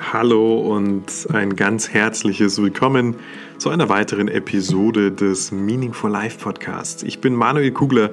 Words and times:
Hallo 0.00 0.58
und 0.58 1.04
ein 1.32 1.54
ganz 1.54 1.88
herzliches 1.88 2.60
Willkommen 2.60 3.14
zu 3.58 3.70
einer 3.70 3.88
weiteren 3.88 4.26
Episode 4.26 5.12
des 5.12 5.52
Meaningful 5.52 6.10
Life 6.10 6.38
Podcasts. 6.40 7.04
Ich 7.04 7.20
bin 7.20 7.34
Manuel 7.34 7.70
Kugler, 7.70 8.10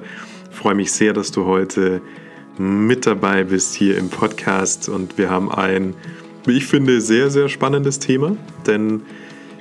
freue 0.50 0.76
mich 0.76 0.92
sehr, 0.92 1.12
dass 1.12 1.32
du 1.32 1.44
heute 1.44 2.00
mit 2.56 3.04
dabei 3.04 3.44
bist 3.44 3.74
hier 3.74 3.98
im 3.98 4.10
Podcast 4.10 4.88
und 4.88 5.18
wir 5.18 5.28
haben 5.28 5.50
ein, 5.50 5.94
wie 6.46 6.56
ich 6.56 6.66
finde, 6.66 7.00
sehr, 7.00 7.30
sehr 7.30 7.48
spannendes 7.48 7.98
Thema, 7.98 8.36
denn 8.66 9.02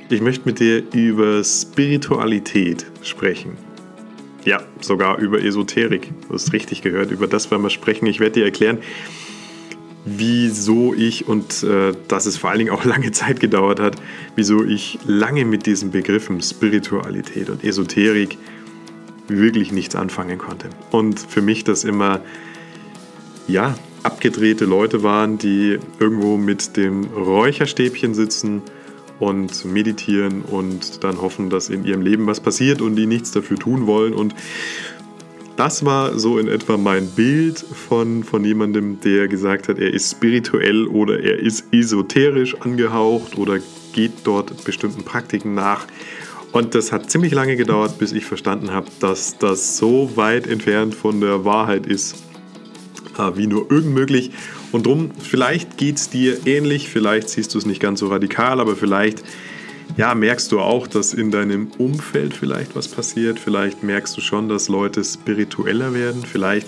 ich 0.10 0.22
möchte 0.22 0.48
mit 0.48 0.60
dir 0.60 0.84
über 0.94 1.44
Spiritualität 1.44 2.86
sprechen. 3.02 3.58
Ja, 4.46 4.62
sogar 4.80 5.18
über 5.18 5.44
Esoterik. 5.44 6.12
Du 6.28 6.34
hast 6.34 6.54
richtig 6.54 6.82
gehört, 6.82 7.12
über 7.12 7.28
das 7.28 7.50
werden 7.50 7.64
wir 7.64 7.70
sprechen. 7.70 8.06
Ich 8.08 8.20
werde 8.20 8.34
dir 8.34 8.46
erklären, 8.46 8.80
wieso 10.06 10.94
ich, 10.94 11.28
und 11.28 11.64
äh, 11.64 11.94
dass 12.08 12.26
es 12.26 12.38
vor 12.38 12.50
allen 12.50 12.60
Dingen 12.60 12.72
auch 12.72 12.86
lange 12.86 13.12
Zeit 13.12 13.40
gedauert 13.40 13.80
hat, 13.80 13.96
wieso 14.36 14.64
ich 14.64 15.00
lange 15.06 15.46
mit 15.46 15.66
diesen 15.66 15.92
Begriffen 15.92 16.42
Spiritualität 16.42 17.50
und 17.50 17.64
Esoterik 17.64 18.38
wirklich 19.28 19.72
nichts 19.72 19.96
anfangen 19.96 20.38
konnte. 20.38 20.70
Und 20.92 21.20
für 21.20 21.42
mich 21.42 21.64
das 21.64 21.84
immer, 21.84 22.22
ja, 23.48 23.76
abgedrehte 24.04 24.66
Leute 24.66 25.04
waren, 25.04 25.38
die 25.38 25.78
irgendwo 26.00 26.38
mit 26.38 26.76
dem 26.76 27.06
Räucherstäbchen 27.06 28.14
sitzen 28.14 28.64
und 29.20 29.66
meditieren 29.66 30.42
und 30.42 31.04
dann 31.04 31.22
hoffen, 31.22 31.52
dass 31.52 31.70
in 31.70 31.86
ihrem 31.86 32.02
Leben 32.02 32.26
was 32.26 32.40
passiert 32.40 32.82
und 32.82 32.96
die 32.96 33.06
nichts 33.06 33.32
dafür 33.32 33.58
tun 33.58 33.86
wollen 33.86 34.14
und 34.14 34.34
das 35.58 35.86
war 35.86 36.18
so 36.18 36.38
in 36.38 36.48
etwa 36.48 36.78
mein 36.78 37.08
Bild 37.08 37.60
von, 37.60 38.24
von 38.24 38.44
jemandem, 38.44 39.00
der 39.02 39.28
gesagt 39.28 39.68
hat, 39.68 39.80
er 39.80 39.94
ist 39.94 40.12
spirituell 40.12 40.88
oder 40.88 41.20
er 41.20 41.40
ist 41.40 41.66
esoterisch 41.72 42.56
angehaucht 42.62 43.38
oder 43.38 43.60
geht 43.94 44.12
dort 44.24 44.64
bestimmten 44.64 45.04
Praktiken 45.04 45.54
nach. 45.54 45.86
Und 46.52 46.76
das 46.76 46.92
hat 46.92 47.10
ziemlich 47.10 47.34
lange 47.34 47.56
gedauert, 47.56 47.98
bis 47.98 48.12
ich 48.12 48.26
verstanden 48.26 48.72
habe, 48.72 48.88
dass 49.00 49.38
das 49.38 49.78
so 49.78 50.12
weit 50.16 50.48
entfernt 50.48 50.94
von 50.94 51.22
der 51.22 51.46
Wahrheit 51.46 51.86
ist, 51.86 52.16
äh, 53.18 53.32
wie 53.36 53.48
nur 53.48 53.72
irgend 53.72 53.94
möglich. 53.94 54.32
Und 54.72 54.86
drum, 54.86 55.12
vielleicht 55.18 55.78
geht 55.78 55.98
es 55.98 56.10
dir 56.10 56.46
ähnlich, 56.46 56.90
vielleicht 56.90 57.30
siehst 57.30 57.54
du 57.54 57.58
es 57.58 57.66
nicht 57.66 57.80
ganz 57.80 58.00
so 58.00 58.08
radikal, 58.08 58.60
aber 58.60 58.76
vielleicht 58.76 59.24
ja, 59.98 60.16
merkst 60.16 60.52
du 60.52 60.60
auch, 60.60 60.88
dass 60.88 61.14
in 61.14 61.32
deinem 61.32 61.68
Umfeld 61.78 62.34
vielleicht 62.34 62.76
was 62.76 62.88
passiert? 62.88 63.40
Vielleicht 63.40 63.84
merkst 63.84 64.16
du 64.16 64.22
schon, 64.22 64.50
dass 64.50 64.68
Leute 64.68 65.04
spiritueller 65.04 65.94
werden. 65.94 66.24
Vielleicht 66.26 66.68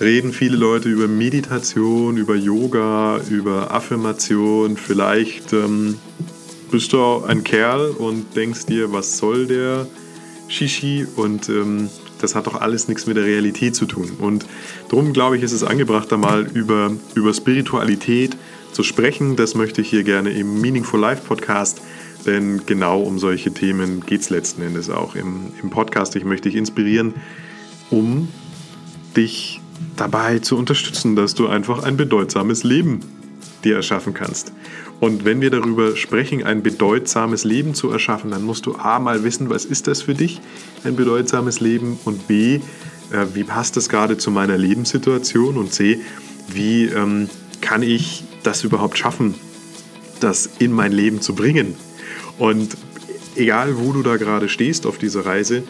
reden 0.00 0.32
viele 0.32 0.56
Leute 0.56 0.88
über 0.88 1.06
Meditation, 1.06 2.16
über 2.16 2.34
Yoga, 2.34 3.20
über 3.30 3.72
Affirmation. 3.72 4.76
Vielleicht 4.76 5.52
ähm, 5.52 5.98
bist 6.70 6.92
du 6.92 7.22
ein 7.24 7.44
Kerl 7.44 7.90
und 7.90 8.34
denkst 8.34 8.66
dir, 8.66 8.92
was 8.92 9.18
soll 9.18 9.46
der 9.46 9.86
Shishi? 10.48 11.06
Und 11.16 11.48
ähm, 11.48 11.88
das 12.20 12.34
hat 12.34 12.46
doch 12.46 12.60
alles 12.60 12.88
nichts 12.88 13.06
mit 13.06 13.16
der 13.16 13.24
Realität 13.24 13.76
zu 13.76 13.86
tun. 13.86 14.10
Und 14.18 14.46
darum 14.88 15.12
glaube 15.12 15.36
ich, 15.36 15.42
ist 15.42 15.52
es 15.52 15.62
angebracht, 15.62 16.10
da 16.10 16.16
mal 16.16 16.46
über, 16.54 16.92
über 17.14 17.32
Spiritualität 17.34 18.36
zu 18.72 18.82
sprechen. 18.82 19.36
Das 19.36 19.54
möchte 19.54 19.82
ich 19.82 19.90
hier 19.90 20.02
gerne 20.02 20.30
im 20.30 20.60
Meaningful 20.60 21.00
Life 21.00 21.22
Podcast 21.26 21.80
denn 22.26 22.62
genau 22.66 23.00
um 23.00 23.18
solche 23.18 23.52
Themen 23.52 24.04
geht 24.04 24.20
es 24.22 24.30
letzten 24.30 24.62
Endes 24.62 24.90
auch 24.90 25.14
im, 25.14 25.52
im 25.62 25.70
Podcast. 25.70 26.16
Ich 26.16 26.24
möchte 26.24 26.48
dich 26.48 26.56
inspirieren, 26.56 27.14
um 27.90 28.28
dich 29.16 29.60
dabei 29.96 30.38
zu 30.38 30.56
unterstützen, 30.56 31.16
dass 31.16 31.34
du 31.34 31.48
einfach 31.48 31.82
ein 31.82 31.96
bedeutsames 31.96 32.64
Leben 32.64 33.00
dir 33.64 33.76
erschaffen 33.76 34.14
kannst. 34.14 34.52
Und 35.00 35.24
wenn 35.24 35.40
wir 35.40 35.50
darüber 35.50 35.96
sprechen, 35.96 36.44
ein 36.44 36.62
bedeutsames 36.62 37.44
Leben 37.44 37.74
zu 37.74 37.90
erschaffen, 37.90 38.30
dann 38.30 38.42
musst 38.42 38.66
du 38.66 38.76
A 38.76 38.98
mal 38.98 39.24
wissen, 39.24 39.50
was 39.50 39.64
ist 39.64 39.88
das 39.88 40.02
für 40.02 40.14
dich, 40.14 40.40
ein 40.84 40.94
bedeutsames 40.94 41.60
Leben 41.60 41.98
und 42.04 42.28
B, 42.28 42.60
äh, 43.10 43.26
wie 43.34 43.44
passt 43.44 43.76
das 43.76 43.88
gerade 43.88 44.16
zu 44.16 44.30
meiner 44.30 44.56
Lebenssituation 44.56 45.56
und 45.56 45.72
C, 45.72 46.00
wie 46.48 46.84
ähm, 46.84 47.28
kann 47.60 47.82
ich 47.82 48.24
das 48.42 48.64
überhaupt 48.64 48.96
schaffen, 48.96 49.34
das 50.20 50.48
in 50.58 50.72
mein 50.72 50.92
Leben 50.92 51.20
zu 51.20 51.34
bringen. 51.34 51.74
Und 52.38 52.76
egal, 53.36 53.78
wo 53.78 53.92
du 53.92 54.02
da 54.02 54.16
gerade 54.16 54.48
stehst 54.48 54.86
auf 54.86 54.98
dieser 54.98 55.26
Reise, 55.26 55.62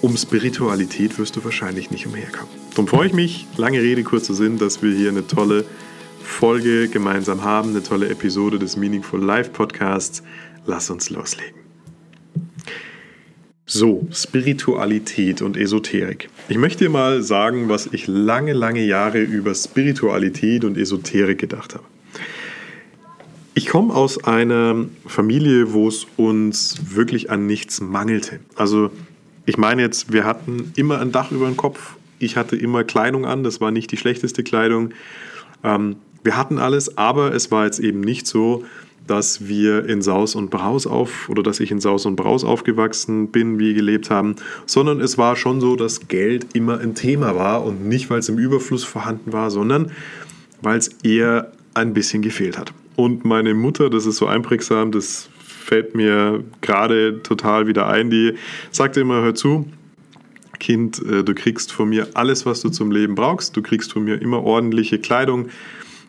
um 0.00 0.16
Spiritualität 0.16 1.18
wirst 1.18 1.36
du 1.36 1.44
wahrscheinlich 1.44 1.90
nicht 1.90 2.06
umherkommen. 2.06 2.50
Darum 2.70 2.88
freue 2.88 3.06
ich 3.06 3.12
mich, 3.12 3.46
lange 3.56 3.80
Rede, 3.80 4.02
kurzer 4.02 4.34
Sinn, 4.34 4.58
dass 4.58 4.82
wir 4.82 4.94
hier 4.94 5.10
eine 5.10 5.26
tolle 5.26 5.64
Folge 6.22 6.88
gemeinsam 6.88 7.44
haben, 7.44 7.70
eine 7.70 7.82
tolle 7.82 8.08
Episode 8.08 8.58
des 8.58 8.76
Meaningful 8.76 9.22
Life 9.22 9.50
Podcasts. 9.50 10.22
Lass 10.66 10.90
uns 10.90 11.10
loslegen. 11.10 11.54
So, 13.64 14.06
Spiritualität 14.10 15.40
und 15.40 15.56
Esoterik. 15.56 16.28
Ich 16.48 16.58
möchte 16.58 16.84
dir 16.84 16.90
mal 16.90 17.22
sagen, 17.22 17.68
was 17.68 17.88
ich 17.92 18.06
lange, 18.06 18.52
lange 18.52 18.84
Jahre 18.84 19.20
über 19.20 19.54
Spiritualität 19.54 20.64
und 20.64 20.76
Esoterik 20.76 21.38
gedacht 21.38 21.74
habe. 21.74 21.84
Ich 23.54 23.66
komme 23.66 23.94
aus 23.94 24.24
einer 24.24 24.86
Familie, 25.06 25.74
wo 25.74 25.86
es 25.86 26.06
uns 26.16 26.94
wirklich 26.94 27.30
an 27.30 27.46
nichts 27.46 27.82
mangelte. 27.82 28.40
Also 28.56 28.90
ich 29.44 29.58
meine 29.58 29.82
jetzt, 29.82 30.10
wir 30.10 30.24
hatten 30.24 30.72
immer 30.74 31.00
ein 31.00 31.12
Dach 31.12 31.30
über 31.32 31.46
dem 31.46 31.58
Kopf. 31.58 31.96
Ich 32.18 32.36
hatte 32.36 32.56
immer 32.56 32.82
Kleidung 32.82 33.26
an, 33.26 33.44
das 33.44 33.60
war 33.60 33.70
nicht 33.70 33.92
die 33.92 33.98
schlechteste 33.98 34.42
Kleidung. 34.42 34.90
Ähm, 35.62 35.96
wir 36.24 36.36
hatten 36.38 36.58
alles, 36.58 36.96
aber 36.96 37.34
es 37.34 37.50
war 37.50 37.66
jetzt 37.66 37.78
eben 37.78 38.00
nicht 38.00 38.26
so, 38.26 38.64
dass 39.06 39.46
wir 39.46 39.86
in 39.86 40.00
Saus 40.00 40.34
und 40.34 40.50
Braus 40.50 40.86
auf 40.86 41.28
oder 41.28 41.42
dass 41.42 41.60
ich 41.60 41.70
in 41.72 41.80
Saus 41.80 42.06
und 42.06 42.16
Braus 42.16 42.44
aufgewachsen 42.44 43.28
bin, 43.28 43.58
wie 43.58 43.74
gelebt 43.74 44.08
haben, 44.08 44.36
sondern 44.64 45.00
es 45.00 45.18
war 45.18 45.36
schon 45.36 45.60
so, 45.60 45.76
dass 45.76 46.08
Geld 46.08 46.54
immer 46.54 46.78
ein 46.78 46.94
Thema 46.94 47.34
war 47.34 47.64
und 47.64 47.84
nicht, 47.84 48.08
weil 48.08 48.20
es 48.20 48.30
im 48.30 48.38
Überfluss 48.38 48.84
vorhanden 48.84 49.32
war, 49.32 49.50
sondern 49.50 49.90
weil 50.62 50.78
es 50.78 50.88
eher 51.02 51.52
ein 51.74 51.92
bisschen 51.92 52.22
gefehlt 52.22 52.56
hat. 52.56 52.72
Und 52.96 53.24
meine 53.24 53.54
Mutter, 53.54 53.90
das 53.90 54.06
ist 54.06 54.16
so 54.16 54.26
einprägsam, 54.26 54.92
das 54.92 55.28
fällt 55.38 55.94
mir 55.94 56.44
gerade 56.60 57.22
total 57.22 57.66
wieder 57.66 57.86
ein, 57.86 58.10
die 58.10 58.34
sagte 58.70 59.00
immer, 59.00 59.22
hör 59.22 59.34
zu, 59.34 59.66
Kind, 60.58 61.02
äh, 61.04 61.24
du 61.24 61.34
kriegst 61.34 61.72
von 61.72 61.88
mir 61.88 62.08
alles, 62.14 62.46
was 62.46 62.60
du 62.60 62.68
zum 62.68 62.90
Leben 62.90 63.14
brauchst, 63.14 63.56
du 63.56 63.62
kriegst 63.62 63.92
von 63.92 64.04
mir 64.04 64.20
immer 64.20 64.44
ordentliche 64.44 64.98
Kleidung, 64.98 65.48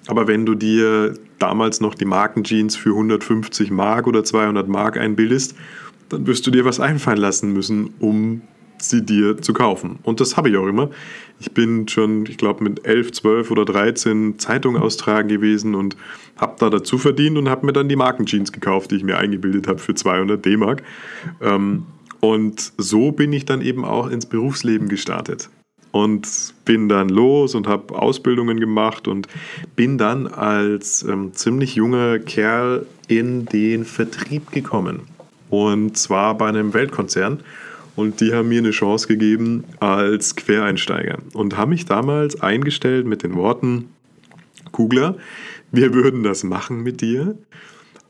aber 0.07 0.27
wenn 0.27 0.45
du 0.45 0.55
dir 0.55 1.15
damals 1.39 1.81
noch 1.81 1.95
die 1.95 2.05
Markenjeans 2.05 2.75
für 2.75 2.89
150 2.89 3.71
Mark 3.71 4.05
oder 4.05 4.23
200 4.23 4.67
Mark 4.67 4.97
einbildest, 4.97 5.55
dann 6.09 6.27
wirst 6.27 6.45
du 6.45 6.51
dir 6.51 6.65
was 6.65 6.79
einfallen 6.79 7.17
lassen 7.17 7.53
müssen, 7.53 7.93
um 7.99 8.41
sie 8.89 9.05
dir 9.05 9.37
zu 9.41 9.53
kaufen. 9.53 9.99
Und 10.03 10.19
das 10.19 10.37
habe 10.37 10.49
ich 10.49 10.57
auch 10.57 10.67
immer. 10.67 10.89
Ich 11.39 11.51
bin 11.51 11.87
schon, 11.87 12.25
ich 12.25 12.37
glaube, 12.37 12.63
mit 12.63 12.85
11, 12.85 13.11
12 13.11 13.51
oder 13.51 13.65
13 13.65 14.39
Zeitungen 14.39 14.81
austragen 14.81 15.29
gewesen 15.29 15.75
und 15.75 15.95
habe 16.37 16.55
da 16.59 16.69
dazu 16.69 16.97
verdient 16.97 17.37
und 17.37 17.49
habe 17.49 17.65
mir 17.65 17.73
dann 17.73 17.89
die 17.89 17.95
Markenjeans 17.95 18.51
gekauft, 18.51 18.91
die 18.91 18.95
ich 18.95 19.03
mir 19.03 19.17
eingebildet 19.17 19.67
habe 19.67 19.79
für 19.79 19.95
200 19.95 20.43
D-Mark. 20.43 20.83
Ähm, 21.41 21.85
und 22.19 22.71
so 22.77 23.11
bin 23.11 23.33
ich 23.33 23.45
dann 23.45 23.61
eben 23.61 23.83
auch 23.83 24.07
ins 24.07 24.25
Berufsleben 24.25 24.87
gestartet 24.87 25.49
und 25.93 26.27
bin 26.65 26.89
dann 26.89 27.07
los 27.07 27.53
und 27.53 27.67
habe 27.67 27.93
Ausbildungen 27.95 28.59
gemacht 28.59 29.07
und 29.07 29.27
bin 29.75 29.97
dann 29.97 30.27
als 30.27 31.03
ähm, 31.03 31.33
ziemlich 31.33 31.75
junger 31.75 32.19
Kerl 32.19 32.85
in 33.07 33.45
den 33.45 33.85
Vertrieb 33.85 34.51
gekommen. 34.51 35.01
Und 35.49 35.97
zwar 35.97 36.35
bei 36.35 36.47
einem 36.47 36.73
Weltkonzern. 36.73 37.41
Und 37.95 38.21
die 38.21 38.33
haben 38.33 38.49
mir 38.49 38.59
eine 38.59 38.71
Chance 38.71 39.07
gegeben 39.07 39.65
als 39.79 40.35
Quereinsteiger 40.35 41.19
und 41.33 41.57
haben 41.57 41.69
mich 41.69 41.85
damals 41.85 42.41
eingestellt 42.41 43.05
mit 43.05 43.23
den 43.23 43.35
Worten, 43.35 43.89
Kugler, 44.71 45.17
wir 45.71 45.93
würden 45.93 46.23
das 46.23 46.43
machen 46.43 46.81
mit 46.81 47.01
dir. 47.01 47.37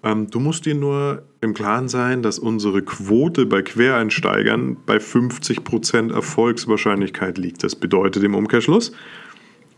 Ähm, 0.04 0.30
du 0.30 0.40
musst 0.40 0.66
dir 0.66 0.76
nur 0.76 1.24
im 1.42 1.54
Klaren 1.54 1.88
sein, 1.90 2.22
dass 2.22 2.40
unsere 2.40 2.82
Quote 2.82 3.46
bei 3.46 3.62
Quereinsteigern 3.62 4.78
bei 4.86 4.98
50% 4.98 6.14
Erfolgswahrscheinlichkeit 6.14 7.38
liegt. 7.38 7.64
Das 7.64 7.76
bedeutet 7.76 8.24
im 8.24 8.36
Umkehrschluss, 8.36 8.92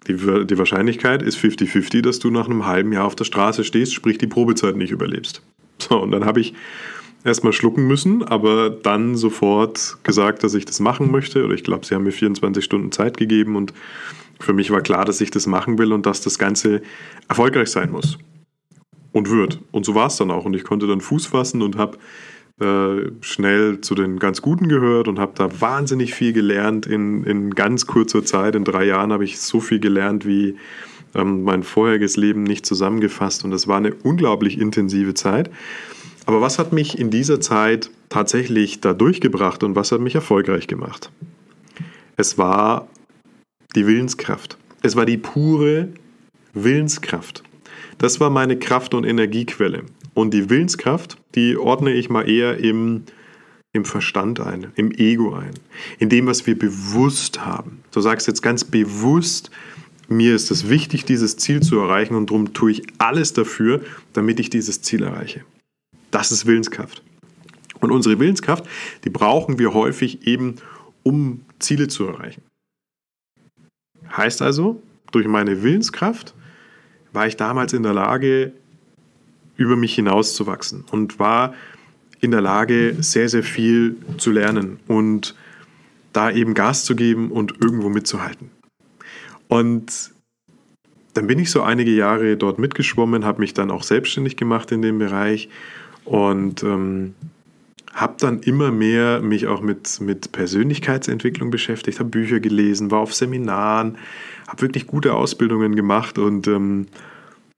die, 0.08 0.14
die 0.14 0.58
Wahrscheinlichkeit 0.58 1.24
ist 1.24 1.38
50-50, 1.38 2.02
dass 2.02 2.20
du 2.20 2.30
nach 2.30 2.46
einem 2.46 2.66
halben 2.66 2.92
Jahr 2.94 3.06
auf 3.06 3.16
der 3.16 3.24
Straße 3.24 3.64
stehst, 3.64 3.94
sprich 3.94 4.18
die 4.18 4.28
Probezeit 4.28 4.76
nicht 4.76 4.92
überlebst. 4.92 5.42
So, 5.78 6.02
und 6.02 6.12
dann 6.12 6.26
habe 6.26 6.40
ich 6.40 6.54
erstmal 7.26 7.54
schlucken 7.54 7.88
müssen, 7.88 8.24
aber 8.24 8.70
dann 8.70 9.16
sofort 9.16 9.98
gesagt, 10.04 10.44
dass 10.44 10.54
ich 10.54 10.64
das 10.64 10.80
machen 10.80 11.12
möchte. 11.12 11.44
Oder 11.44 11.56
ich 11.56 11.64
glaube, 11.64 11.86
sie 11.86 11.96
haben 11.96 12.04
mir 12.04 12.12
24 12.12 12.64
Stunden 12.64 12.92
Zeit 12.92 13.18
gegeben 13.18 13.56
und 13.56 13.74
für 14.40 14.54
mich 14.54 14.70
war 14.72 14.82
klar, 14.82 15.06
dass 15.06 15.20
ich 15.22 15.32
das 15.32 15.48
machen 15.48 15.78
will 15.78 15.92
und 15.92 16.06
dass 16.06 16.22
das 16.22 16.38
Ganze 16.38 16.82
erfolgreich 17.28 17.70
sein 17.70 17.92
muss. 17.92 18.18
Und 19.12 19.30
wird. 19.30 19.60
Und 19.72 19.86
so 19.86 19.96
war 19.96 20.08
es 20.08 20.18
dann 20.18 20.30
auch. 20.30 20.46
Und 20.46 20.56
ich 20.56 20.66
konnte 20.66 20.88
dann 20.88 21.00
Fuß 21.00 21.28
fassen 21.28 21.62
und 21.62 21.78
habe 21.78 21.98
äh, 22.60 23.12
schnell 23.22 23.82
zu 23.82 23.96
den 23.96 24.20
ganz 24.20 24.42
Guten 24.42 24.68
gehört 24.68 25.08
und 25.08 25.20
habe 25.20 25.32
da 25.36 25.62
wahnsinnig 25.62 26.14
viel 26.14 26.34
gelernt 26.34 26.86
in, 26.86 27.24
in 27.24 27.52
ganz 27.52 27.88
kurzer 27.88 28.24
Zeit. 28.26 28.56
In 28.56 28.66
drei 28.66 28.86
Jahren 28.86 29.14
habe 29.14 29.24
ich 29.24 29.40
so 29.40 29.62
viel 29.62 29.80
gelernt 29.80 30.26
wie 30.26 30.58
ähm, 31.16 31.44
mein 31.44 31.64
vorheriges 31.64 32.18
Leben 32.18 32.44
nicht 32.44 32.66
zusammengefasst 32.66 33.46
und 33.46 33.52
das 33.52 33.68
war 33.68 33.78
eine 33.78 33.94
unglaublich 34.04 34.60
intensive 34.60 35.14
Zeit. 35.14 35.50
Aber 36.26 36.42
was 36.42 36.58
hat 36.58 36.74
mich 36.74 36.98
in 36.98 37.12
dieser 37.12 37.40
Zeit 37.40 37.92
tatsächlich 38.10 38.82
da 38.82 38.94
durchgebracht 38.94 39.64
und 39.64 39.76
was 39.76 39.92
hat 39.92 40.02
mich 40.02 40.16
erfolgreich 40.16 40.68
gemacht? 40.68 41.12
Es 42.18 42.38
war 42.38 42.88
die 43.76 43.86
Willenskraft. 43.86 44.58
Es 44.82 44.96
war 44.96 45.06
die 45.06 45.18
pure 45.18 45.90
Willenskraft. 46.54 47.44
Das 47.98 48.20
war 48.20 48.30
meine 48.30 48.58
Kraft- 48.58 48.94
und 48.94 49.04
Energiequelle. 49.04 49.84
Und 50.14 50.34
die 50.34 50.50
Willenskraft, 50.50 51.18
die 51.36 51.58
ordne 51.58 51.92
ich 51.94 52.10
mal 52.10 52.28
eher 52.28 52.58
im, 52.58 53.04
im 53.74 53.86
Verstand 53.86 54.40
ein, 54.40 54.68
im 54.76 54.92
Ego 54.92 55.34
ein, 55.34 55.54
in 56.00 56.10
dem, 56.10 56.26
was 56.28 56.48
wir 56.48 56.58
bewusst 56.58 57.46
haben. 57.46 57.82
Du 57.92 58.00
sagst 58.02 58.28
jetzt 58.28 58.42
ganz 58.42 58.64
bewusst, 58.64 59.52
mir 60.08 60.36
ist 60.36 60.52
es 60.52 60.70
wichtig, 60.70 61.04
dieses 61.06 61.36
Ziel 61.38 61.62
zu 61.62 61.80
erreichen 61.80 62.16
und 62.16 62.30
darum 62.30 62.54
tue 62.54 62.72
ich 62.72 62.84
alles 62.98 63.34
dafür, 63.34 63.82
damit 64.14 64.40
ich 64.40 64.50
dieses 64.50 64.82
Ziel 64.82 65.04
erreiche. 65.04 65.42
Das 66.16 66.32
ist 66.32 66.46
Willenskraft. 66.46 67.04
Und 67.82 67.92
unsere 67.92 68.18
Willenskraft, 68.20 68.64
die 69.04 69.10
brauchen 69.10 69.60
wir 69.60 69.74
häufig 69.74 70.26
eben, 70.26 70.56
um 71.04 71.42
Ziele 71.60 71.90
zu 71.90 72.06
erreichen. 72.06 72.42
Heißt 74.16 74.42
also, 74.42 74.82
durch 75.12 75.28
meine 75.28 75.62
Willenskraft 75.62 76.34
war 77.12 77.28
ich 77.28 77.36
damals 77.36 77.74
in 77.74 77.84
der 77.84 77.94
Lage, 77.94 78.54
über 79.58 79.76
mich 79.76 79.94
hinauszuwachsen 79.96 80.86
und 80.90 81.20
war 81.20 81.54
in 82.22 82.32
der 82.32 82.40
Lage, 82.40 82.96
sehr, 83.02 83.28
sehr 83.28 83.44
viel 83.44 83.98
zu 84.18 84.32
lernen 84.32 84.80
und 84.88 85.36
da 86.14 86.32
eben 86.32 86.54
Gas 86.54 86.86
zu 86.86 86.96
geben 86.96 87.30
und 87.30 87.56
irgendwo 87.60 87.90
mitzuhalten. 87.90 88.52
Und 89.50 90.12
dann 91.14 91.28
bin 91.28 91.40
ich 91.40 91.52
so 91.52 91.62
einige 91.62 91.92
Jahre 91.92 92.38
dort 92.38 92.58
mitgeschwommen, 92.58 93.26
habe 93.26 93.42
mich 93.42 93.54
dann 93.54 93.70
auch 93.70 93.84
selbstständig 93.84 94.38
gemacht 94.38 94.72
in 94.72 94.82
dem 94.82 94.98
Bereich 94.98 95.50
und 96.06 96.64
ähm, 96.64 97.16
habe 97.94 98.16
dann 98.20 98.40
immer 98.42 98.72
mehr 98.72 99.22
mich 99.22 99.48
auch 99.48 99.62
mit, 99.62 100.00
mit 100.02 100.32
Persönlichkeitsentwicklung 100.32 101.50
beschäftigt, 101.50 102.00
habe 102.00 102.10
Bücher 102.10 102.40
gelesen, 102.40 102.92
war 102.92 103.00
auf 103.00 103.14
Seminaren, 103.14 103.98
habe 104.48 104.62
wirklich 104.62 104.86
gute 104.86 105.14
Ausbildungen 105.14 105.76
gemacht 105.76 106.18
und 106.18 106.48
ähm, 106.48 106.88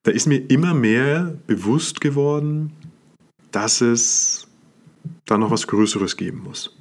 da 0.04 0.12
ist 0.12 0.28
mir 0.28 0.38
immer 0.50 0.74
mehr 0.74 1.36
bewusst 1.48 2.00
geworden, 2.02 2.72
dass 3.52 3.82
es 3.82 4.48
da 5.26 5.38
noch 5.38 5.52
was 5.52 5.68
Größeres 5.68 6.16
geben 6.16 6.44
muss. 6.44 6.76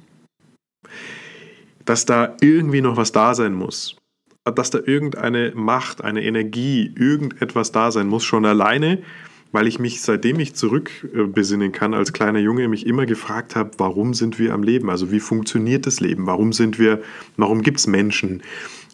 Dass 1.83 2.05
da 2.05 2.35
irgendwie 2.41 2.81
noch 2.81 2.95
was 2.95 3.11
da 3.11 3.33
sein 3.33 3.53
muss. 3.53 3.97
Dass 4.45 4.69
da 4.69 4.79
irgendeine 4.79 5.51
Macht, 5.55 6.03
eine 6.03 6.23
Energie, 6.23 6.93
irgendetwas 6.95 7.71
da 7.71 7.91
sein 7.91 8.07
muss, 8.07 8.23
schon 8.23 8.45
alleine, 8.45 9.01
weil 9.51 9.67
ich 9.67 9.79
mich, 9.79 10.01
seitdem 10.01 10.39
ich 10.39 10.55
zurückbesinnen 10.55 11.71
kann 11.71 11.93
als 11.93 12.13
kleiner 12.13 12.39
Junge, 12.39 12.67
mich 12.67 12.85
immer 12.85 13.05
gefragt 13.05 13.55
habe, 13.55 13.71
warum 13.77 14.13
sind 14.13 14.39
wir 14.39 14.53
am 14.53 14.63
Leben? 14.63 14.89
Also 14.89 15.11
wie 15.11 15.19
funktioniert 15.19 15.85
das 15.85 15.99
Leben? 15.99 16.25
Warum 16.27 16.53
sind 16.53 16.79
wir, 16.79 17.01
warum 17.37 17.61
gibt 17.61 17.79
es 17.79 17.87
Menschen? 17.87 18.41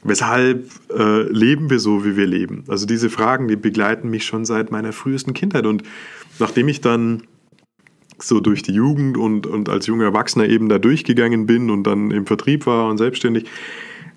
Weshalb 0.04 0.70
äh, 0.96 1.24
leben 1.24 1.70
wir 1.70 1.80
so, 1.80 2.06
wie 2.06 2.18
wir 2.18 2.28
leben? 2.28 2.66
Also 2.68 2.86
diese 2.86 3.10
Fragen, 3.10 3.48
die 3.48 3.56
begleiten 3.56 4.10
mich 4.10 4.26
schon 4.26 4.46
seit 4.46 4.70
meiner 4.70 4.92
frühesten 4.92 5.34
Kindheit. 5.34 5.66
Und 5.66 5.84
nachdem 6.40 6.68
ich 6.68 6.82
dann 6.82 7.24
so 8.20 8.40
durch 8.40 8.64
die 8.64 8.74
Jugend 8.74 9.18
und, 9.18 9.48
und 9.48 9.70
als 9.70 9.88
junger 9.88 10.06
Erwachsener 10.06 10.48
eben 10.48 10.70
da 10.70 10.78
durchgegangen 10.78 11.46
bin 11.46 11.70
und 11.70 11.84
dann 11.84 12.12
im 12.12 12.26
Vertrieb 12.26 12.66
war 12.66 12.90
und 12.90 12.98
selbstständig, 12.98 13.46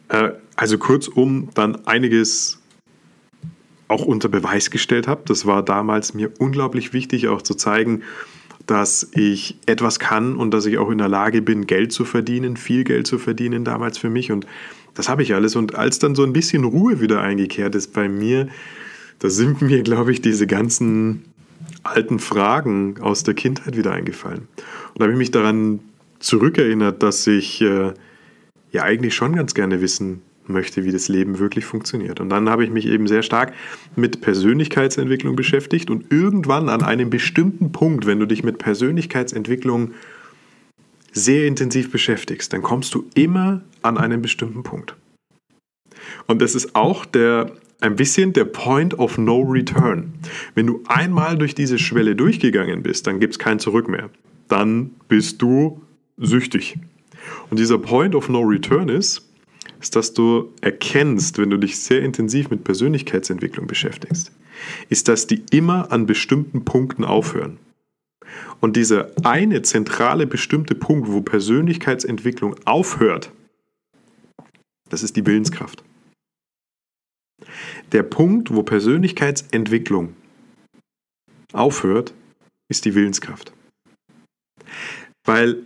äh, 0.08 0.32
also 0.56 0.78
kurzum 0.78 1.48
dann 1.54 1.86
einiges 1.86 2.60
auch 3.88 4.04
unter 4.04 4.28
Beweis 4.28 4.70
gestellt 4.70 5.06
habe. 5.08 5.22
Das 5.26 5.46
war 5.46 5.62
damals 5.62 6.14
mir 6.14 6.30
unglaublich 6.38 6.92
wichtig, 6.92 7.28
auch 7.28 7.42
zu 7.42 7.54
zeigen, 7.54 8.02
dass 8.66 9.08
ich 9.12 9.58
etwas 9.66 9.98
kann 9.98 10.36
und 10.36 10.50
dass 10.52 10.66
ich 10.66 10.78
auch 10.78 10.90
in 10.90 10.98
der 10.98 11.08
Lage 11.08 11.40
bin, 11.40 11.66
Geld 11.66 11.92
zu 11.92 12.04
verdienen, 12.04 12.56
viel 12.56 12.84
Geld 12.84 13.06
zu 13.06 13.18
verdienen 13.18 13.64
damals 13.64 13.98
für 13.98 14.10
mich. 14.10 14.32
Und 14.32 14.46
das 14.94 15.08
habe 15.08 15.22
ich 15.22 15.34
alles. 15.34 15.54
Und 15.54 15.76
als 15.76 15.98
dann 15.98 16.14
so 16.14 16.24
ein 16.24 16.32
bisschen 16.32 16.64
Ruhe 16.64 17.00
wieder 17.00 17.20
eingekehrt 17.20 17.74
ist 17.74 17.92
bei 17.92 18.08
mir, 18.08 18.48
da 19.20 19.30
sind 19.30 19.62
mir, 19.62 19.82
glaube 19.82 20.12
ich, 20.12 20.20
diese 20.20 20.46
ganzen 20.46 21.24
alten 21.84 22.18
Fragen 22.18 22.96
aus 23.00 23.22
der 23.22 23.34
Kindheit 23.34 23.76
wieder 23.76 23.92
eingefallen. 23.92 24.48
Und 24.94 24.98
da 24.98 25.04
habe 25.04 25.12
ich 25.12 25.18
mich 25.18 25.30
daran 25.30 25.80
zurückerinnert, 26.18 27.02
dass 27.02 27.26
ich 27.26 27.60
äh, 27.60 27.92
ja 28.72 28.82
eigentlich 28.82 29.14
schon 29.14 29.36
ganz 29.36 29.54
gerne 29.54 29.80
wissen 29.80 30.22
möchte, 30.48 30.84
wie 30.84 30.92
das 30.92 31.08
Leben 31.08 31.38
wirklich 31.38 31.64
funktioniert. 31.64 32.20
Und 32.20 32.28
dann 32.30 32.48
habe 32.48 32.64
ich 32.64 32.70
mich 32.70 32.86
eben 32.86 33.06
sehr 33.06 33.22
stark 33.22 33.52
mit 33.94 34.20
Persönlichkeitsentwicklung 34.20 35.36
beschäftigt 35.36 35.90
und 35.90 36.12
irgendwann 36.12 36.68
an 36.68 36.82
einem 36.82 37.10
bestimmten 37.10 37.72
Punkt, 37.72 38.06
wenn 38.06 38.20
du 38.20 38.26
dich 38.26 38.42
mit 38.42 38.58
Persönlichkeitsentwicklung 38.58 39.92
sehr 41.12 41.46
intensiv 41.46 41.90
beschäftigst, 41.90 42.52
dann 42.52 42.62
kommst 42.62 42.94
du 42.94 43.06
immer 43.14 43.62
an 43.82 43.96
einen 43.96 44.20
bestimmten 44.20 44.62
Punkt. 44.62 44.94
Und 46.26 46.42
das 46.42 46.54
ist 46.54 46.74
auch 46.74 47.04
der 47.04 47.52
ein 47.80 47.96
bisschen 47.96 48.32
der 48.32 48.44
Point 48.44 48.98
of 48.98 49.18
No 49.18 49.42
Return. 49.42 50.14
Wenn 50.54 50.66
du 50.66 50.82
einmal 50.86 51.36
durch 51.36 51.54
diese 51.54 51.78
Schwelle 51.78 52.16
durchgegangen 52.16 52.82
bist, 52.82 53.06
dann 53.06 53.20
gibt 53.20 53.34
es 53.34 53.38
kein 53.38 53.58
Zurück 53.58 53.88
mehr. 53.88 54.10
Dann 54.48 54.92
bist 55.08 55.42
du 55.42 55.82
süchtig. 56.16 56.78
Und 57.50 57.58
dieser 57.58 57.78
Point 57.78 58.14
of 58.14 58.28
No 58.28 58.40
Return 58.40 58.88
ist, 58.88 59.25
ist, 59.86 59.94
dass 59.94 60.12
du 60.12 60.52
erkennst, 60.62 61.38
wenn 61.38 61.50
du 61.50 61.58
dich 61.58 61.78
sehr 61.78 62.02
intensiv 62.02 62.50
mit 62.50 62.64
Persönlichkeitsentwicklung 62.64 63.68
beschäftigst, 63.68 64.32
ist, 64.88 65.06
dass 65.06 65.28
die 65.28 65.44
immer 65.52 65.92
an 65.92 66.06
bestimmten 66.06 66.64
Punkten 66.64 67.04
aufhören. 67.04 67.58
Und 68.58 68.74
dieser 68.74 69.12
eine 69.22 69.62
zentrale 69.62 70.26
bestimmte 70.26 70.74
Punkt, 70.74 71.08
wo 71.08 71.20
Persönlichkeitsentwicklung 71.20 72.56
aufhört, 72.64 73.30
das 74.88 75.04
ist 75.04 75.14
die 75.14 75.24
Willenskraft. 75.24 75.84
Der 77.92 78.02
Punkt, 78.02 78.52
wo 78.52 78.64
Persönlichkeitsentwicklung 78.64 80.16
aufhört, 81.52 82.12
ist 82.68 82.84
die 82.84 82.96
Willenskraft. 82.96 83.52
Weil 85.24 85.62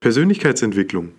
Persönlichkeitsentwicklung 0.00 1.12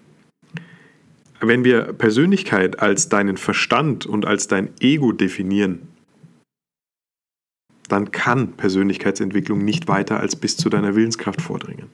wenn 1.48 1.64
wir 1.64 1.94
Persönlichkeit 1.94 2.80
als 2.80 3.10
deinen 3.10 3.38
Verstand 3.38 4.06
und 4.06 4.26
als 4.26 4.48
dein 4.48 4.70
Ego 4.80 5.12
definieren, 5.12 5.80
dann 7.90 8.12
kann 8.12 8.54
Persönlichkeitsentwicklung 8.54 9.64
nicht 9.64 9.88
weiter 9.88 10.20
als 10.20 10.36
bis 10.36 10.58
zu 10.58 10.70
deiner 10.70 10.96
Willenskraft 10.96 11.42
vordringen. 11.42 11.88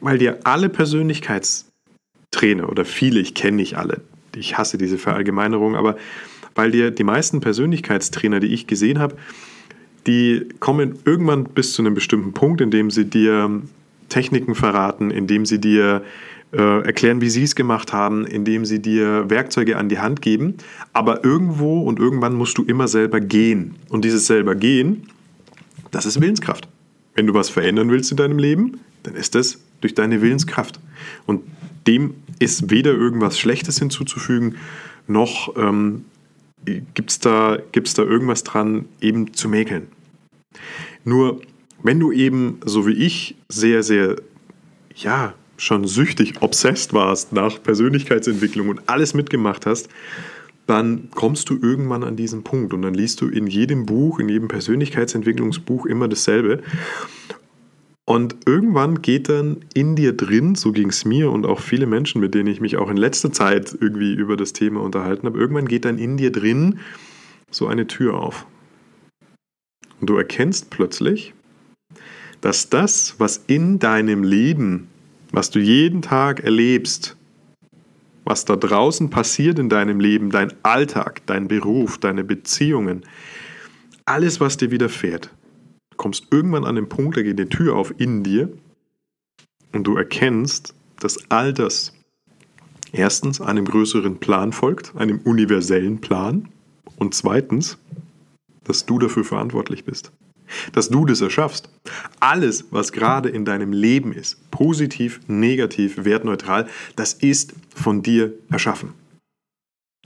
Weil 0.00 0.18
dir 0.18 0.40
alle 0.44 0.68
Persönlichkeitstrainer 0.68 2.68
oder 2.68 2.84
viele, 2.84 3.20
ich 3.20 3.34
kenne 3.34 3.56
nicht 3.56 3.76
alle, 3.76 4.00
ich 4.34 4.58
hasse 4.58 4.76
diese 4.76 4.98
Verallgemeinerung, 4.98 5.76
aber 5.76 5.96
weil 6.54 6.70
dir 6.70 6.90
die 6.90 7.04
meisten 7.04 7.40
Persönlichkeitstrainer, 7.40 8.40
die 8.40 8.52
ich 8.52 8.66
gesehen 8.66 8.98
habe, 8.98 9.16
die 10.06 10.48
kommen 10.60 10.98
irgendwann 11.04 11.44
bis 11.44 11.72
zu 11.72 11.82
einem 11.82 11.94
bestimmten 11.94 12.32
Punkt, 12.32 12.60
in 12.60 12.70
dem 12.70 12.90
sie 12.90 13.04
dir 13.04 13.62
Techniken 14.08 14.54
verraten, 14.54 15.10
indem 15.10 15.46
sie 15.46 15.60
dir 15.60 16.02
äh, 16.52 16.84
erklären, 16.84 17.20
wie 17.20 17.30
sie 17.30 17.42
es 17.42 17.54
gemacht 17.54 17.92
haben, 17.92 18.26
indem 18.26 18.64
sie 18.64 18.80
dir 18.80 19.28
Werkzeuge 19.28 19.76
an 19.76 19.88
die 19.88 19.98
Hand 19.98 20.22
geben. 20.22 20.54
Aber 20.92 21.24
irgendwo 21.24 21.82
und 21.82 21.98
irgendwann 21.98 22.34
musst 22.34 22.58
du 22.58 22.62
immer 22.62 22.88
selber 22.88 23.20
gehen. 23.20 23.74
Und 23.88 24.04
dieses 24.04 24.26
selber 24.26 24.54
gehen, 24.54 25.08
das 25.90 26.06
ist 26.06 26.20
Willenskraft. 26.20 26.68
Wenn 27.14 27.26
du 27.26 27.34
was 27.34 27.48
verändern 27.48 27.90
willst 27.90 28.10
in 28.10 28.16
deinem 28.16 28.38
Leben, 28.38 28.80
dann 29.02 29.14
ist 29.14 29.34
das 29.34 29.58
durch 29.80 29.94
deine 29.94 30.22
Willenskraft. 30.22 30.80
Und 31.26 31.42
dem 31.86 32.14
ist 32.38 32.70
weder 32.70 32.92
irgendwas 32.92 33.38
Schlechtes 33.38 33.78
hinzuzufügen, 33.78 34.56
noch 35.06 35.56
ähm, 35.56 36.04
gibt 36.64 37.10
es 37.10 37.18
da, 37.20 37.58
gibt's 37.72 37.94
da 37.94 38.02
irgendwas 38.02 38.42
dran, 38.44 38.86
eben 39.00 39.32
zu 39.34 39.48
mäkeln. 39.48 39.86
Nur, 41.04 41.40
wenn 41.82 42.00
du 42.00 42.12
eben, 42.12 42.58
so 42.64 42.86
wie 42.86 42.92
ich, 42.92 43.36
sehr, 43.48 43.82
sehr, 43.82 44.16
ja, 44.94 45.34
schon 45.56 45.86
süchtig, 45.86 46.34
obsessed 46.40 46.92
warst 46.92 47.32
nach 47.32 47.62
Persönlichkeitsentwicklung 47.62 48.68
und 48.68 48.88
alles 48.88 49.14
mitgemacht 49.14 49.66
hast, 49.66 49.88
dann 50.66 51.10
kommst 51.10 51.48
du 51.48 51.58
irgendwann 51.60 52.02
an 52.02 52.16
diesen 52.16 52.42
Punkt 52.42 52.74
und 52.74 52.82
dann 52.82 52.94
liest 52.94 53.20
du 53.20 53.28
in 53.28 53.46
jedem 53.46 53.86
Buch, 53.86 54.18
in 54.18 54.28
jedem 54.28 54.48
Persönlichkeitsentwicklungsbuch 54.48 55.86
immer 55.86 56.08
dasselbe. 56.08 56.62
Und 58.04 58.36
irgendwann 58.46 59.02
geht 59.02 59.28
dann 59.28 59.64
in 59.74 59.96
dir 59.96 60.16
drin, 60.16 60.54
so 60.54 60.72
ging 60.72 60.90
es 60.90 61.04
mir 61.04 61.30
und 61.30 61.44
auch 61.44 61.60
viele 61.60 61.86
Menschen, 61.86 62.20
mit 62.20 62.34
denen 62.34 62.48
ich 62.48 62.60
mich 62.60 62.76
auch 62.76 62.88
in 62.88 62.96
letzter 62.96 63.32
Zeit 63.32 63.76
irgendwie 63.80 64.14
über 64.14 64.36
das 64.36 64.52
Thema 64.52 64.80
unterhalten 64.80 65.26
habe, 65.26 65.38
irgendwann 65.38 65.66
geht 65.66 65.84
dann 65.84 65.98
in 65.98 66.16
dir 66.16 66.30
drin 66.30 66.78
so 67.50 67.66
eine 67.66 67.86
Tür 67.86 68.14
auf. 68.14 68.46
Und 70.00 70.08
du 70.08 70.16
erkennst 70.16 70.70
plötzlich, 70.70 71.34
dass 72.40 72.68
das, 72.68 73.16
was 73.18 73.42
in 73.46 73.78
deinem 73.78 74.22
Leben 74.22 74.88
was 75.36 75.50
du 75.50 75.58
jeden 75.58 76.00
Tag 76.00 76.40
erlebst, 76.40 77.14
was 78.24 78.46
da 78.46 78.56
draußen 78.56 79.10
passiert 79.10 79.58
in 79.58 79.68
deinem 79.68 80.00
Leben, 80.00 80.30
dein 80.30 80.50
Alltag, 80.62 81.20
dein 81.26 81.46
Beruf, 81.46 81.98
deine 81.98 82.24
Beziehungen, 82.24 83.04
alles, 84.06 84.40
was 84.40 84.56
dir 84.56 84.70
widerfährt, 84.70 85.28
kommst 85.98 86.28
irgendwann 86.30 86.64
an 86.64 86.76
den 86.76 86.88
Punkt, 86.88 87.18
da 87.18 87.22
geht 87.22 87.38
die 87.38 87.50
Tür 87.50 87.76
auf 87.76 87.92
in 88.00 88.22
dir 88.22 88.48
und 89.72 89.84
du 89.84 89.94
erkennst, 89.98 90.74
dass 91.00 91.30
all 91.30 91.52
das 91.52 91.92
erstens 92.92 93.42
einem 93.42 93.66
größeren 93.66 94.16
Plan 94.16 94.52
folgt, 94.52 94.96
einem 94.96 95.20
universellen 95.20 96.00
Plan 96.00 96.48
und 96.96 97.14
zweitens, 97.14 97.76
dass 98.64 98.86
du 98.86 98.98
dafür 98.98 99.24
verantwortlich 99.24 99.84
bist. 99.84 100.12
Dass 100.72 100.88
du 100.88 101.04
das 101.04 101.20
erschaffst. 101.20 101.68
Alles, 102.20 102.66
was 102.70 102.92
gerade 102.92 103.28
in 103.28 103.44
deinem 103.44 103.72
Leben 103.72 104.12
ist, 104.12 104.50
positiv, 104.50 105.20
negativ, 105.26 106.04
wertneutral, 106.04 106.66
das 106.96 107.12
ist 107.14 107.54
von 107.74 108.02
dir 108.02 108.32
erschaffen. 108.50 108.94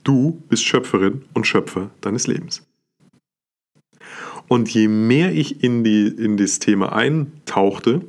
Du 0.04 0.42
bist 0.48 0.64
Schöpferin 0.64 1.22
und 1.34 1.46
Schöpfer 1.46 1.90
deines 2.00 2.26
Lebens. 2.26 2.62
Und 4.48 4.68
je 4.70 4.88
mehr 4.88 5.32
ich 5.32 5.62
in, 5.62 5.84
die, 5.84 6.08
in 6.08 6.36
das 6.36 6.58
Thema 6.58 6.92
eintauchte, 6.92 8.00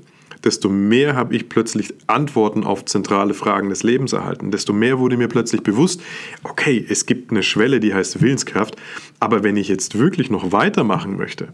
desto 0.44 0.70
mehr 0.70 1.16
habe 1.16 1.36
ich 1.36 1.50
plötzlich 1.50 1.94
Antworten 2.08 2.64
auf 2.64 2.86
zentrale 2.86 3.34
Fragen 3.34 3.70
des 3.70 3.84
Lebens 3.84 4.14
erhalten. 4.14 4.52
Desto 4.52 4.74
mehr 4.74 5.00
wurde 5.00 5.18
mir 5.18 5.28
plötzlich 5.28 5.62
bewusst, 5.62 6.02
okay, 6.44 6.84
es 6.88 7.06
gibt 7.06 7.32
eine 7.32 7.44
Schwelle, 7.44 7.80
die 7.80 7.94
heißt 7.94 8.22
Willenskraft, 8.22 8.76
aber 9.20 9.44
wenn 9.44 9.58
ich 9.58 9.68
jetzt 9.68 10.00
wirklich 10.00 10.30
noch 10.30 10.52
weitermachen 10.52 11.16
möchte, 11.18 11.50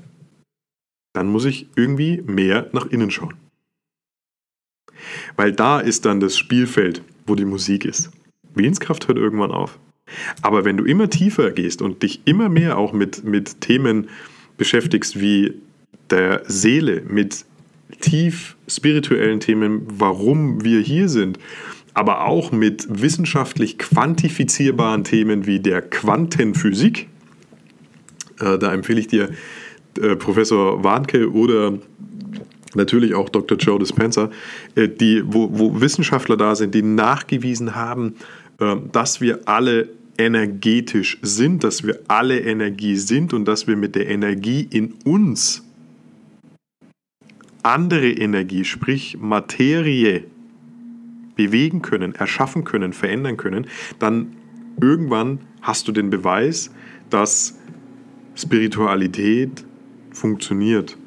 dann 1.14 1.28
muss 1.28 1.46
ich 1.46 1.68
irgendwie 1.76 2.22
mehr 2.26 2.70
nach 2.74 2.86
innen 2.88 3.12
schauen. 3.12 3.34
Weil 5.36 5.52
da 5.52 5.80
ist 5.80 6.06
dann 6.06 6.20
das 6.20 6.38
Spielfeld, 6.38 7.02
wo 7.26 7.36
die 7.36 7.46
Musik 7.46 7.86
ist. 7.86 8.12
Willenskraft 8.54 9.08
hört 9.08 9.18
irgendwann 9.18 9.52
auf. 9.52 9.78
Aber 10.42 10.66
wenn 10.66 10.78
du 10.78 10.86
immer 10.86 11.10
tiefer 11.10 11.52
gehst 11.52 11.82
und 11.82 12.02
dich 12.02 12.22
immer 12.26 12.50
mehr 12.50 12.78
auch 12.78 12.94
mit, 12.94 13.24
mit 13.24 13.62
Themen 13.62 14.10
beschäftigst 14.58 15.20
wie 15.20 15.54
der 16.10 16.44
Seele, 16.46 17.04
mit 17.08 17.46
tief 18.00 18.56
spirituellen 18.68 19.40
Themen, 19.40 19.84
warum 19.88 20.64
wir 20.64 20.80
hier 20.82 21.10
sind, 21.10 21.40
aber 21.94 22.26
auch 22.26 22.52
mit 22.52 22.88
wissenschaftlich 22.90 23.78
quantifizierbaren 23.78 25.04
Themen 25.04 25.46
wie 25.46 25.60
der 25.60 25.82
Quantenphysik. 25.82 27.08
Äh, 28.40 28.58
da 28.60 28.74
empfehle 28.74 29.00
ich 29.00 29.08
dir 29.08 29.32
äh, 29.98 30.16
Professor 30.16 30.84
Warnke 30.84 31.32
oder 31.32 31.74
natürlich 32.75 33.16
auch 33.16 33.30
Dr. 33.30 33.58
Joe 33.58 33.80
Dispenza, 33.80 34.30
äh, 34.75 34.88
die, 34.88 35.24
wo, 35.25 35.50
wo, 35.51 35.82
Wissenschaftler 35.82 36.38
da 36.38 36.56
sind, 36.56 36.74
die 36.74 36.82
nachgewiesen 36.82 37.75
haben, 37.75 38.16
äh, 38.60 38.75
dass 38.92 39.22
wir 39.22 39.42
alle 39.46 39.89
energetisch 40.18 41.20
sind, 41.22 41.63
dass 41.63 41.86
wir 41.86 42.00
alle 42.08 42.39
Energie 42.39 42.96
sind 42.96 43.34
und 43.34 43.46
dass 43.46 43.68
wir 43.68 43.75
mit 43.75 43.96
der 43.96 44.10
Energie 44.10 44.68
in 44.70 44.94
uns 45.06 45.63
andere 47.63 48.10
Energie, 48.10 48.63
sprich 48.63 49.18
Materie, 49.20 50.24
bewegen 51.36 51.82
können, 51.82 52.16
erschaffen 52.16 52.63
können, 52.63 52.94
verändern 52.94 53.38
können, 53.38 53.68
dann 54.00 54.34
irgendwann 54.82 55.39
hast 55.62 55.88
du 55.88 55.92
den 55.92 56.10
Beweis, 56.10 56.72
dass 57.10 57.60
Spiritualität 58.36 59.67
funktioniert. 60.18 60.98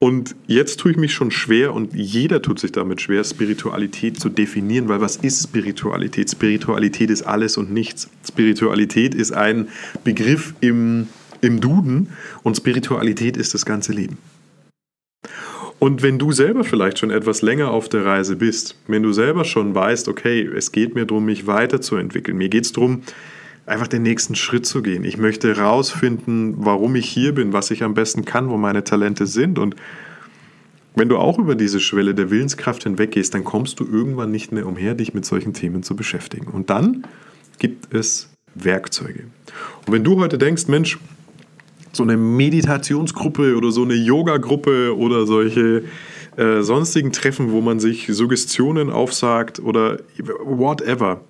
Und 0.00 0.36
jetzt 0.46 0.78
tue 0.78 0.92
ich 0.92 0.96
mich 0.96 1.12
schon 1.12 1.32
schwer 1.32 1.74
und 1.74 1.92
jeder 1.92 2.40
tut 2.40 2.60
sich 2.60 2.70
damit 2.70 3.00
schwer, 3.00 3.24
Spiritualität 3.24 4.20
zu 4.20 4.28
definieren, 4.28 4.88
weil 4.88 5.00
was 5.00 5.16
ist 5.16 5.42
Spiritualität? 5.42 6.30
Spiritualität 6.30 7.10
ist 7.10 7.22
alles 7.22 7.56
und 7.56 7.72
nichts. 7.72 8.08
Spiritualität 8.26 9.12
ist 9.12 9.32
ein 9.32 9.68
Begriff 10.04 10.54
im, 10.60 11.08
im 11.40 11.60
Duden 11.60 12.10
und 12.44 12.56
Spiritualität 12.56 13.36
ist 13.36 13.54
das 13.54 13.66
ganze 13.66 13.92
Leben. 13.92 14.18
Und 15.80 16.02
wenn 16.02 16.18
du 16.18 16.30
selber 16.30 16.62
vielleicht 16.62 16.98
schon 17.00 17.10
etwas 17.10 17.42
länger 17.42 17.70
auf 17.70 17.88
der 17.88 18.04
Reise 18.04 18.36
bist, 18.36 18.76
wenn 18.86 19.02
du 19.02 19.12
selber 19.12 19.44
schon 19.44 19.74
weißt, 19.74 20.08
okay, 20.08 20.42
es 20.42 20.70
geht 20.70 20.94
mir 20.94 21.06
darum, 21.06 21.24
mich 21.24 21.48
weiterzuentwickeln, 21.48 22.36
mir 22.36 22.48
geht 22.48 22.66
es 22.66 22.72
darum, 22.72 23.02
einfach 23.68 23.88
den 23.88 24.02
nächsten 24.02 24.34
Schritt 24.34 24.66
zu 24.66 24.82
gehen. 24.82 25.04
Ich 25.04 25.18
möchte 25.18 25.54
herausfinden, 25.54 26.54
warum 26.58 26.96
ich 26.96 27.08
hier 27.08 27.34
bin, 27.34 27.52
was 27.52 27.70
ich 27.70 27.82
am 27.82 27.94
besten 27.94 28.24
kann, 28.24 28.48
wo 28.48 28.56
meine 28.56 28.84
Talente 28.84 29.26
sind. 29.26 29.58
Und 29.58 29.76
wenn 30.94 31.08
du 31.08 31.18
auch 31.18 31.38
über 31.38 31.54
diese 31.54 31.78
Schwelle 31.78 32.14
der 32.14 32.30
Willenskraft 32.30 32.82
hinweggehst, 32.84 33.34
dann 33.34 33.44
kommst 33.44 33.78
du 33.78 33.84
irgendwann 33.84 34.30
nicht 34.30 34.52
mehr 34.52 34.66
umher, 34.66 34.94
dich 34.94 35.14
mit 35.14 35.24
solchen 35.24 35.52
Themen 35.52 35.82
zu 35.82 35.94
beschäftigen. 35.94 36.48
Und 36.48 36.70
dann 36.70 37.06
gibt 37.58 37.94
es 37.94 38.30
Werkzeuge. 38.54 39.24
Und 39.86 39.92
wenn 39.92 40.02
du 40.02 40.18
heute 40.18 40.38
denkst, 40.38 40.66
Mensch, 40.68 40.98
so 41.92 42.02
eine 42.02 42.16
Meditationsgruppe 42.16 43.56
oder 43.56 43.70
so 43.70 43.82
eine 43.82 43.94
Yoga-Gruppe 43.94 44.96
oder 44.96 45.26
solche 45.26 45.84
äh, 46.36 46.62
sonstigen 46.62 47.12
Treffen, 47.12 47.52
wo 47.52 47.60
man 47.60 47.80
sich 47.80 48.06
Suggestionen 48.10 48.90
aufsagt 48.90 49.60
oder 49.60 49.98
whatever, 50.44 51.20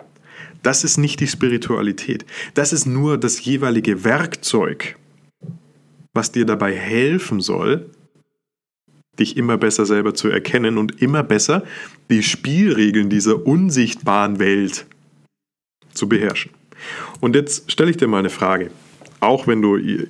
das 0.62 0.84
ist 0.84 0.98
nicht 0.98 1.20
die 1.20 1.26
Spiritualität. 1.26 2.24
Das 2.54 2.72
ist 2.72 2.86
nur 2.86 3.18
das 3.18 3.44
jeweilige 3.44 4.04
Werkzeug, 4.04 4.96
was 6.14 6.32
dir 6.32 6.44
dabei 6.44 6.74
helfen 6.74 7.40
soll, 7.40 7.90
dich 9.18 9.36
immer 9.36 9.56
besser 9.56 9.86
selber 9.86 10.14
zu 10.14 10.28
erkennen 10.28 10.78
und 10.78 11.02
immer 11.02 11.22
besser 11.22 11.64
die 12.10 12.22
Spielregeln 12.22 13.10
dieser 13.10 13.46
unsichtbaren 13.46 14.38
Welt 14.38 14.86
zu 15.92 16.08
beherrschen. 16.08 16.52
Und 17.20 17.34
jetzt 17.34 17.70
stelle 17.70 17.90
ich 17.90 17.96
dir 17.96 18.06
mal 18.06 18.18
eine 18.18 18.30
Frage, 18.30 18.70
auch 19.20 19.46
wenn 19.46 19.60
du 19.62 19.76
äh, 19.76 20.08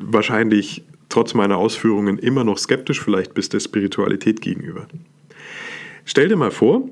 wahrscheinlich 0.00 0.84
trotz 1.08 1.34
meiner 1.34 1.56
Ausführungen 1.56 2.18
immer 2.18 2.44
noch 2.44 2.58
skeptisch 2.58 3.00
vielleicht 3.00 3.34
bist 3.34 3.52
der 3.52 3.60
Spiritualität 3.60 4.40
gegenüber. 4.40 4.86
Stell 6.04 6.28
dir 6.28 6.36
mal 6.36 6.50
vor, 6.50 6.88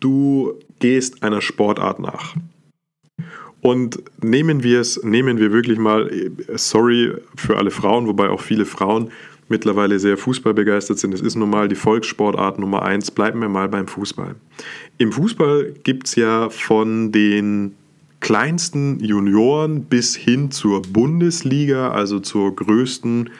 du 0.00 0.54
gehst 0.78 1.22
einer 1.22 1.40
Sportart 1.40 2.00
nach. 2.00 2.34
Und 3.60 4.02
nehmen 4.22 4.62
wir 4.62 4.80
es, 4.80 5.02
nehmen 5.02 5.38
wir 5.38 5.50
wirklich 5.50 5.78
mal, 5.78 6.10
sorry 6.54 7.14
für 7.34 7.56
alle 7.56 7.70
Frauen, 7.70 8.06
wobei 8.06 8.28
auch 8.28 8.42
viele 8.42 8.66
Frauen 8.66 9.10
mittlerweile 9.48 9.98
sehr 9.98 10.16
fußballbegeistert 10.16 10.98
sind. 10.98 11.14
Es 11.14 11.20
ist 11.20 11.36
nun 11.36 11.50
mal 11.50 11.68
die 11.68 11.74
Volkssportart 11.74 12.58
Nummer 12.58 12.82
eins. 12.82 13.10
Bleiben 13.10 13.40
wir 13.40 13.48
mal 13.48 13.68
beim 13.68 13.86
Fußball. 13.86 14.34
Im 14.98 15.12
Fußball 15.12 15.74
gibt 15.82 16.08
es 16.08 16.16
ja 16.16 16.50
von 16.50 17.12
den 17.12 17.74
kleinsten 18.20 19.00
Junioren 19.00 19.84
bis 19.84 20.16
hin 20.16 20.50
zur 20.50 20.82
Bundesliga, 20.82 21.90
also 21.90 22.20
zur 22.20 22.56
größten 22.56 23.30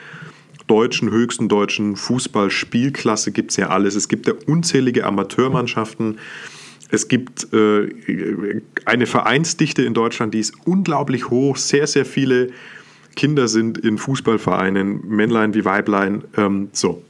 deutschen, 0.67 1.11
höchsten 1.11 1.49
deutschen 1.49 1.97
Fußballspielklasse 1.97 3.33
gibt 3.33 3.51
es 3.51 3.57
ja 3.57 3.69
alles. 3.69 3.95
Es 3.95 4.09
gibt 4.09 4.27
ja 4.27 4.35
unzählige 4.47 5.05
Amateurmannschaften. 5.05 6.19
Es 6.95 7.09
gibt 7.09 7.53
äh, 7.53 8.63
eine 8.85 9.07
Vereinsdichte 9.07 9.83
in 9.83 9.95
Deutschland, 9.95 10.33
die 10.33 10.39
ist 10.39 10.55
unglaublich 10.65 11.29
hoch. 11.29 11.57
Sehr, 11.57 11.89
sehr 11.89 12.07
viele 12.07 12.53
Kinder 13.17 13.49
sind 13.49 13.79
in 13.79 13.99
Fußballvereinen, 13.99 15.05
Männlein 15.05 15.55
wie 15.55 15.65
Weiblein. 15.65 16.23
Ähm, 16.37 16.69
so. 16.71 17.03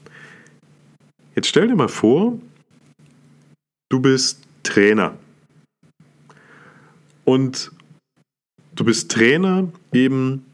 Jetzt 1.34 1.48
stell 1.48 1.68
dir 1.68 1.76
mal 1.76 1.88
vor, 1.88 2.40
du 3.90 4.00
bist 4.00 4.40
Trainer. 4.62 5.18
Und 7.24 7.70
du 8.74 8.84
bist 8.84 9.10
Trainer 9.10 9.68
eben 9.92 10.46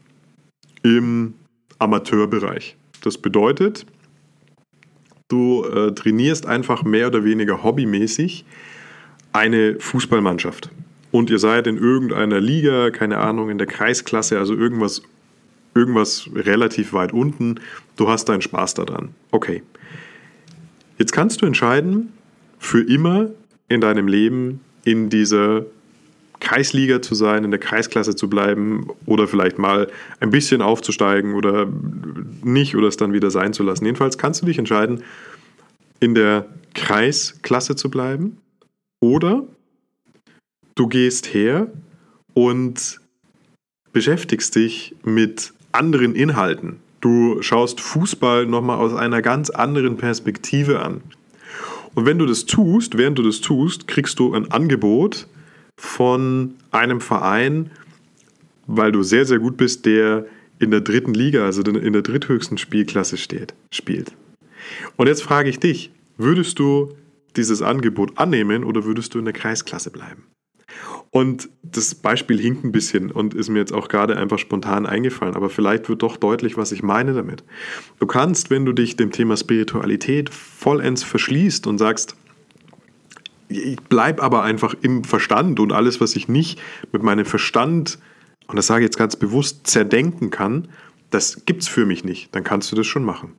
im 0.83 1.35
Amateurbereich. 1.79 2.75
Das 3.01 3.17
bedeutet, 3.17 3.85
du 5.29 5.63
äh, 5.63 5.93
trainierst 5.93 6.45
einfach 6.45 6.83
mehr 6.83 7.07
oder 7.07 7.23
weniger 7.23 7.63
hobbymäßig 7.63 8.43
eine 9.33 9.79
Fußballmannschaft 9.79 10.69
und 11.11 11.29
ihr 11.29 11.39
seid 11.39 11.67
in 11.67 11.77
irgendeiner 11.77 12.39
Liga, 12.39 12.89
keine 12.89 13.17
Ahnung, 13.17 13.49
in 13.49 13.57
der 13.57 13.67
Kreisklasse, 13.67 14.39
also 14.39 14.55
irgendwas, 14.55 15.01
irgendwas 15.75 16.29
relativ 16.33 16.93
weit 16.93 17.13
unten, 17.13 17.55
du 17.97 18.09
hast 18.09 18.29
deinen 18.29 18.41
Spaß 18.41 18.73
daran. 18.75 19.09
Okay. 19.31 19.63
Jetzt 20.97 21.11
kannst 21.11 21.41
du 21.41 21.45
entscheiden, 21.45 22.13
für 22.59 22.81
immer 22.81 23.29
in 23.67 23.81
deinem 23.81 24.07
Leben 24.07 24.61
in 24.83 25.09
dieser 25.09 25.65
Kreisliga 26.39 27.01
zu 27.01 27.15
sein, 27.15 27.43
in 27.43 27.51
der 27.51 27.59
Kreisklasse 27.59 28.15
zu 28.15 28.29
bleiben 28.29 28.87
oder 29.05 29.27
vielleicht 29.27 29.59
mal 29.59 29.87
ein 30.19 30.31
bisschen 30.31 30.61
aufzusteigen 30.61 31.35
oder 31.35 31.67
nicht 32.43 32.75
oder 32.75 32.87
es 32.87 32.97
dann 32.97 33.13
wieder 33.13 33.31
sein 33.31 33.53
zu 33.53 33.63
lassen. 33.63 33.85
Jedenfalls 33.85 34.17
kannst 34.17 34.41
du 34.41 34.45
dich 34.45 34.57
entscheiden, 34.57 35.03
in 35.99 36.15
der 36.15 36.47
Kreisklasse 36.73 37.75
zu 37.75 37.89
bleiben 37.91 38.37
oder 39.01 39.43
du 40.75 40.87
gehst 40.87 41.33
her 41.33 41.67
und 42.33 43.01
beschäftigst 43.91 44.55
dich 44.55 44.95
mit 45.03 45.51
anderen 45.73 46.15
Inhalten. 46.15 46.79
Du 47.01 47.41
schaust 47.41 47.81
Fußball 47.81 48.45
nochmal 48.45 48.77
aus 48.77 48.93
einer 48.93 49.21
ganz 49.21 49.49
anderen 49.49 49.97
Perspektive 49.97 50.79
an. 50.81 51.01
Und 51.93 52.05
wenn 52.05 52.19
du 52.19 52.25
das 52.25 52.45
tust, 52.45 52.97
während 52.97 53.17
du 53.17 53.23
das 53.23 53.41
tust, 53.41 53.87
kriegst 53.87 54.19
du 54.19 54.33
ein 54.33 54.49
Angebot 54.51 55.27
von 55.77 56.53
einem 56.69 57.01
Verein, 57.01 57.71
weil 58.67 58.91
du 58.91 59.03
sehr, 59.03 59.25
sehr 59.25 59.39
gut 59.39 59.57
bist, 59.57 59.85
der 59.85 60.25
in 60.59 60.71
der 60.71 60.81
dritten 60.81 61.13
Liga, 61.13 61.43
also 61.43 61.63
in 61.63 61.91
der 61.91 62.03
dritthöchsten 62.03 62.57
Spielklasse 62.57 63.17
steht, 63.17 63.55
spielt. 63.73 64.13
Und 64.95 65.07
jetzt 65.07 65.23
frage 65.23 65.49
ich 65.49 65.59
dich, 65.59 65.91
würdest 66.17 66.59
du 66.59 66.95
dieses 67.35 67.61
Angebot 67.61 68.17
annehmen 68.17 68.63
oder 68.63 68.83
würdest 68.83 69.13
du 69.13 69.19
in 69.19 69.25
der 69.25 69.33
Kreisklasse 69.33 69.91
bleiben? 69.91 70.27
Und 71.09 71.49
das 71.61 71.93
Beispiel 71.93 72.39
hinkt 72.39 72.63
ein 72.63 72.71
bisschen 72.71 73.11
und 73.11 73.33
ist 73.33 73.49
mir 73.49 73.59
jetzt 73.59 73.73
auch 73.73 73.89
gerade 73.89 74.15
einfach 74.15 74.39
spontan 74.39 74.85
eingefallen, 74.85 75.35
aber 75.35 75.49
vielleicht 75.49 75.89
wird 75.89 76.03
doch 76.03 76.15
deutlich, 76.15 76.55
was 76.55 76.71
ich 76.71 76.83
meine 76.83 77.13
damit. 77.13 77.43
Du 77.99 78.05
kannst, 78.05 78.49
wenn 78.49 78.65
du 78.65 78.71
dich 78.71 78.95
dem 78.95 79.11
Thema 79.11 79.35
Spiritualität 79.35 80.29
vollends 80.29 81.03
verschließt 81.03 81.67
und 81.67 81.77
sagst, 81.79 82.15
ich 83.49 83.81
bleibe 83.81 84.23
aber 84.23 84.43
einfach 84.43 84.73
im 84.81 85.03
Verstand 85.03 85.59
und 85.59 85.73
alles, 85.73 85.99
was 85.99 86.15
ich 86.15 86.29
nicht 86.29 86.61
mit 86.93 87.03
meinem 87.03 87.25
Verstand, 87.25 87.99
und 88.47 88.55
das 88.55 88.67
sage 88.67 88.85
ich 88.85 88.87
jetzt 88.87 88.97
ganz 88.97 89.17
bewusst, 89.17 89.67
zerdenken 89.67 90.29
kann, 90.29 90.69
das 91.09 91.45
gibt 91.45 91.63
es 91.63 91.67
für 91.67 91.85
mich 91.85 92.05
nicht, 92.05 92.33
dann 92.33 92.45
kannst 92.45 92.71
du 92.71 92.77
das 92.77 92.87
schon 92.87 93.03
machen. 93.03 93.33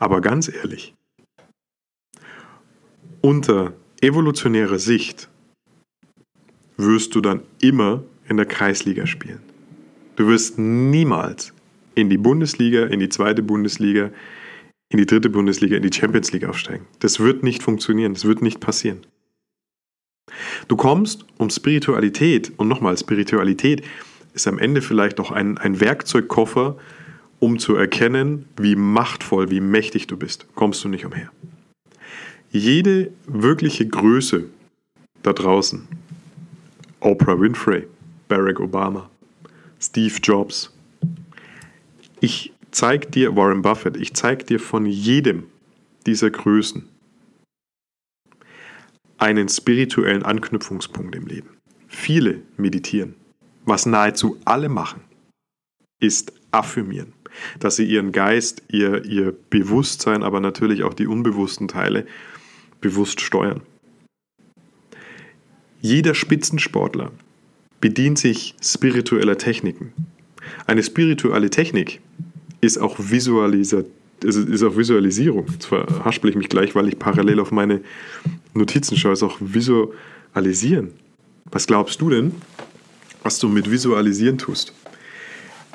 Aber 0.00 0.20
ganz 0.20 0.48
ehrlich, 0.48 0.94
unter 3.24 3.72
evolutionärer 4.02 4.78
Sicht 4.78 5.30
wirst 6.76 7.14
du 7.14 7.22
dann 7.22 7.40
immer 7.58 8.04
in 8.28 8.36
der 8.36 8.44
Kreisliga 8.44 9.06
spielen. 9.06 9.40
Du 10.16 10.26
wirst 10.28 10.58
niemals 10.58 11.54
in 11.94 12.10
die 12.10 12.18
Bundesliga, 12.18 12.84
in 12.84 13.00
die 13.00 13.08
zweite 13.08 13.42
Bundesliga, 13.42 14.10
in 14.90 14.98
die 14.98 15.06
dritte 15.06 15.30
Bundesliga, 15.30 15.74
in 15.76 15.82
die 15.82 15.92
Champions 15.92 16.32
League 16.32 16.44
aufsteigen. 16.44 16.84
Das 16.98 17.18
wird 17.18 17.42
nicht 17.42 17.62
funktionieren, 17.62 18.12
das 18.12 18.26
wird 18.26 18.42
nicht 18.42 18.60
passieren. 18.60 19.06
Du 20.68 20.76
kommst 20.76 21.24
um 21.38 21.48
Spiritualität, 21.48 22.52
und 22.58 22.68
nochmal, 22.68 22.98
Spiritualität 22.98 23.82
ist 24.34 24.46
am 24.46 24.58
Ende 24.58 24.82
vielleicht 24.82 25.18
auch 25.18 25.30
ein, 25.30 25.56
ein 25.56 25.80
Werkzeugkoffer, 25.80 26.76
um 27.38 27.58
zu 27.58 27.74
erkennen, 27.74 28.50
wie 28.58 28.76
machtvoll, 28.76 29.50
wie 29.50 29.60
mächtig 29.60 30.08
du 30.08 30.18
bist. 30.18 30.46
Kommst 30.54 30.84
du 30.84 30.88
nicht 30.88 31.06
umher. 31.06 31.30
Jede 32.56 33.10
wirkliche 33.26 33.84
Größe 33.84 34.48
da 35.24 35.32
draußen, 35.32 35.88
Oprah 37.00 37.40
Winfrey, 37.40 37.88
Barack 38.28 38.60
Obama, 38.60 39.10
Steve 39.80 40.14
Jobs, 40.22 40.72
ich 42.20 42.52
zeige 42.70 43.08
dir, 43.08 43.34
Warren 43.34 43.62
Buffett, 43.62 43.96
ich 43.96 44.14
zeige 44.14 44.44
dir 44.44 44.60
von 44.60 44.86
jedem 44.86 45.46
dieser 46.06 46.30
Größen 46.30 46.88
einen 49.18 49.48
spirituellen 49.48 50.22
Anknüpfungspunkt 50.22 51.16
im 51.16 51.26
Leben. 51.26 51.48
Viele 51.88 52.42
meditieren. 52.56 53.16
Was 53.64 53.84
nahezu 53.84 54.40
alle 54.44 54.68
machen, 54.68 55.00
ist 55.98 56.32
affirmieren, 56.52 57.14
dass 57.58 57.74
sie 57.74 57.84
ihren 57.84 58.12
Geist, 58.12 58.62
ihr, 58.68 59.04
ihr 59.06 59.34
Bewusstsein, 59.50 60.22
aber 60.22 60.38
natürlich 60.38 60.84
auch 60.84 60.94
die 60.94 61.08
unbewussten 61.08 61.66
Teile 61.66 62.06
bewusst 62.84 63.22
steuern. 63.22 63.62
Jeder 65.80 66.14
Spitzensportler 66.14 67.12
bedient 67.80 68.18
sich 68.18 68.54
spiritueller 68.62 69.38
Techniken. 69.38 69.94
Eine 70.66 70.82
spirituelle 70.82 71.48
Technik 71.48 72.00
ist 72.60 72.76
auch, 72.78 72.96
Visualisa 72.98 73.84
ist 74.22 74.62
auch 74.62 74.76
Visualisierung. 74.76 75.46
Jetzt 75.50 75.66
verhaspel 75.66 76.30
ich 76.30 76.36
mich 76.36 76.50
gleich, 76.50 76.74
weil 76.74 76.88
ich 76.88 76.98
parallel 76.98 77.40
auf 77.40 77.50
meine 77.50 77.80
Notizen 78.52 78.96
schaue, 78.96 79.12
ist 79.12 79.22
auch 79.22 79.38
Visualisieren. 79.40 80.90
Was 81.50 81.66
glaubst 81.66 82.00
du 82.02 82.10
denn, 82.10 82.32
was 83.22 83.38
du 83.38 83.48
mit 83.48 83.70
Visualisieren 83.70 84.36
tust? 84.36 84.74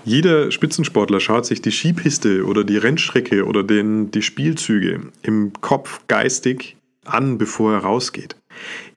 Jeder 0.06 0.52
Spitzensportler 0.52 1.20
schaut 1.20 1.48
sich 1.48 1.62
die 1.62 1.72
Skipiste 1.72 2.46
oder 2.46 2.64
die 2.64 2.78
Rennstrecke 2.78 3.46
oder 3.46 3.64
den, 3.64 4.12
die 4.12 4.22
Spielzüge 4.22 5.02
im 5.24 5.54
Kopf 5.62 6.02
geistig 6.08 6.78
an, 7.14 7.38
bevor 7.38 7.74
er 7.74 7.80
rausgeht. 7.80 8.36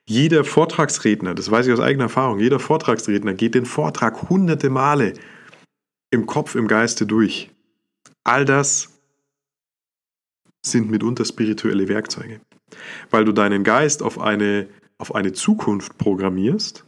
Jeder 0.07 0.43
Vortragsredner, 0.43 1.35
das 1.35 1.49
weiß 1.49 1.67
ich 1.67 1.73
aus 1.73 1.79
eigener 1.79 2.05
Erfahrung, 2.05 2.39
jeder 2.39 2.59
Vortragsredner 2.59 3.33
geht 3.33 3.55
den 3.55 3.65
Vortrag 3.65 4.29
hunderte 4.29 4.69
Male 4.69 5.13
im 6.11 6.25
Kopf, 6.25 6.55
im 6.55 6.67
Geiste 6.67 7.05
durch. 7.05 7.49
All 8.23 8.45
das 8.45 8.89
sind 10.65 10.89
mitunter 10.89 11.25
spirituelle 11.25 11.87
Werkzeuge 11.87 12.39
weil 13.09 13.25
du 13.25 13.31
deinen 13.31 13.63
Geist 13.63 14.03
auf 14.03 14.19
eine, 14.19 14.67
auf 14.97 15.15
eine 15.15 15.33
Zukunft 15.33 15.97
programmierst, 15.97 16.85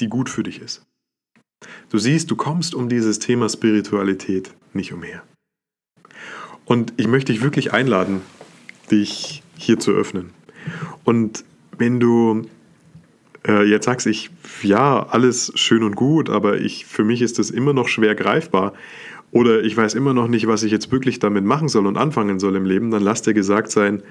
die 0.00 0.08
gut 0.08 0.28
für 0.28 0.42
dich 0.42 0.60
ist. 0.60 0.86
Du 1.90 1.98
siehst, 1.98 2.30
du 2.30 2.36
kommst 2.36 2.74
um 2.74 2.88
dieses 2.88 3.18
Thema 3.18 3.48
Spiritualität 3.48 4.54
nicht 4.72 4.92
umher. 4.92 5.22
Und 6.64 6.94
ich 6.96 7.06
möchte 7.06 7.32
dich 7.32 7.42
wirklich 7.42 7.72
einladen, 7.72 8.22
dich 8.90 9.42
hier 9.62 9.78
zu 9.78 9.92
öffnen. 9.92 10.30
Und 11.04 11.44
wenn 11.78 12.00
du 12.00 12.42
äh, 13.46 13.64
jetzt 13.64 13.86
sagst, 13.86 14.06
ich, 14.06 14.30
ja, 14.62 15.06
alles 15.06 15.52
schön 15.54 15.82
und 15.82 15.96
gut, 15.96 16.30
aber 16.30 16.60
ich, 16.60 16.86
für 16.86 17.04
mich 17.04 17.22
ist 17.22 17.38
das 17.38 17.50
immer 17.50 17.72
noch 17.72 17.88
schwer 17.88 18.14
greifbar 18.14 18.74
oder 19.32 19.62
ich 19.62 19.76
weiß 19.76 19.94
immer 19.94 20.12
noch 20.12 20.28
nicht, 20.28 20.46
was 20.46 20.62
ich 20.62 20.72
jetzt 20.72 20.90
wirklich 20.90 21.18
damit 21.18 21.44
machen 21.44 21.68
soll 21.68 21.86
und 21.86 21.96
anfangen 21.96 22.38
soll 22.40 22.56
im 22.56 22.64
Leben, 22.64 22.90
dann 22.90 23.02
lass 23.02 23.22
dir 23.22 23.34
gesagt 23.34 23.70
sein, 23.70 24.02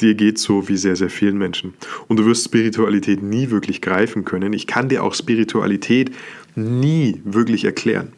dir 0.00 0.14
geht 0.14 0.38
so 0.38 0.68
wie 0.68 0.76
sehr, 0.76 0.96
sehr 0.96 1.10
vielen 1.10 1.38
Menschen. 1.38 1.74
Und 2.08 2.18
du 2.18 2.26
wirst 2.26 2.44
Spiritualität 2.44 3.22
nie 3.22 3.50
wirklich 3.50 3.80
greifen 3.80 4.24
können. 4.24 4.52
Ich 4.52 4.66
kann 4.66 4.88
dir 4.88 5.04
auch 5.04 5.14
Spiritualität 5.14 6.10
nie 6.56 7.20
wirklich 7.24 7.64
erklären. 7.64 8.12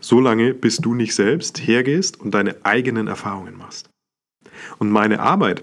Solange 0.00 0.52
bis 0.52 0.78
du 0.78 0.94
nicht 0.94 1.14
selbst 1.14 1.66
hergehst 1.66 2.20
und 2.20 2.34
deine 2.34 2.56
eigenen 2.64 3.06
Erfahrungen 3.06 3.56
machst. 3.56 3.91
Und 4.78 4.90
meine 4.90 5.20
Arbeit, 5.20 5.62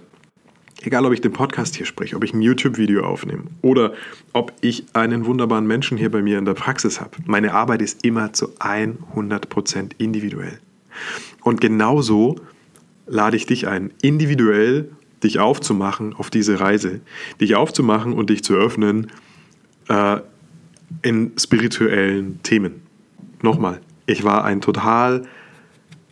egal 0.82 1.06
ob 1.06 1.14
ich 1.14 1.22
den 1.22 1.34
Podcast 1.34 1.76
hier 1.76 1.86
spreche, 1.86 2.16
ob 2.16 2.24
ich 2.24 2.34
ein 2.34 2.42
YouTube-Video 2.42 3.04
aufnehme 3.04 3.44
oder 3.62 3.94
ob 4.34 4.54
ich 4.62 4.86
einen 4.94 5.26
wunderbaren 5.26 5.68
Menschen 5.68 5.98
hier 5.98 6.12
bei 6.12 6.22
mir 6.22 6.38
in 6.38 6.46
der 6.46 6.54
Praxis 6.54 7.02
habe, 7.02 7.18
meine 7.26 7.54
Arbeit 7.54 7.82
ist 7.82 8.06
immer 8.06 8.34
zu 8.34 8.50
100% 8.60 9.92
individuell. 9.98 10.60
Und 11.42 11.62
genauso 11.62 12.36
lade 13.08 13.38
ich 13.38 13.46
dich 13.46 13.68
ein, 13.68 13.92
individuell 14.02 14.92
dich 15.24 15.40
aufzumachen 15.40 16.14
auf 16.14 16.30
diese 16.30 16.60
Reise, 16.60 17.02
dich 17.42 17.56
aufzumachen 17.56 18.14
und 18.14 18.30
dich 18.30 18.44
zu 18.44 18.54
öffnen 18.54 19.12
äh, 19.90 20.18
in 21.02 21.34
spirituellen 21.38 22.42
Themen. 22.44 22.82
Nochmal, 23.42 23.82
ich 24.06 24.24
war 24.24 24.46
ein 24.46 24.62
total 24.62 25.24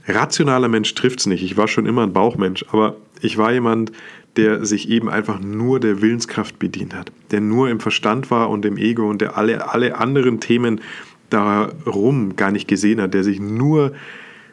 rationaler 0.08 0.68
Mensch, 0.68 0.94
trifft 0.94 1.20
es 1.20 1.26
nicht. 1.26 1.44
Ich 1.44 1.58
war 1.58 1.68
schon 1.68 1.86
immer 1.86 2.04
ein 2.04 2.14
Bauchmensch, 2.14 2.66
aber 2.72 2.96
ich 3.22 3.38
war 3.38 3.52
jemand, 3.52 3.92
der 4.36 4.66
sich 4.66 4.90
eben 4.90 5.10
einfach 5.10 5.40
nur 5.40 5.80
der 5.80 6.02
Willenskraft 6.02 6.60
bedient 6.60 6.96
hat, 6.96 7.12
der 7.32 7.42
nur 7.42 7.70
im 7.70 7.80
Verstand 7.80 8.30
war 8.30 8.50
und 8.50 8.66
im 8.66 8.78
Ego 8.78 9.10
und 9.10 9.20
der 9.22 9.38
alle, 9.38 9.72
alle 9.72 9.98
anderen 9.98 10.40
Themen 10.40 10.82
darum 11.30 12.36
gar 12.36 12.52
nicht 12.52 12.68
gesehen 12.68 13.02
hat, 13.02 13.14
der 13.14 13.24
sich 13.24 13.40
nur 13.40 13.94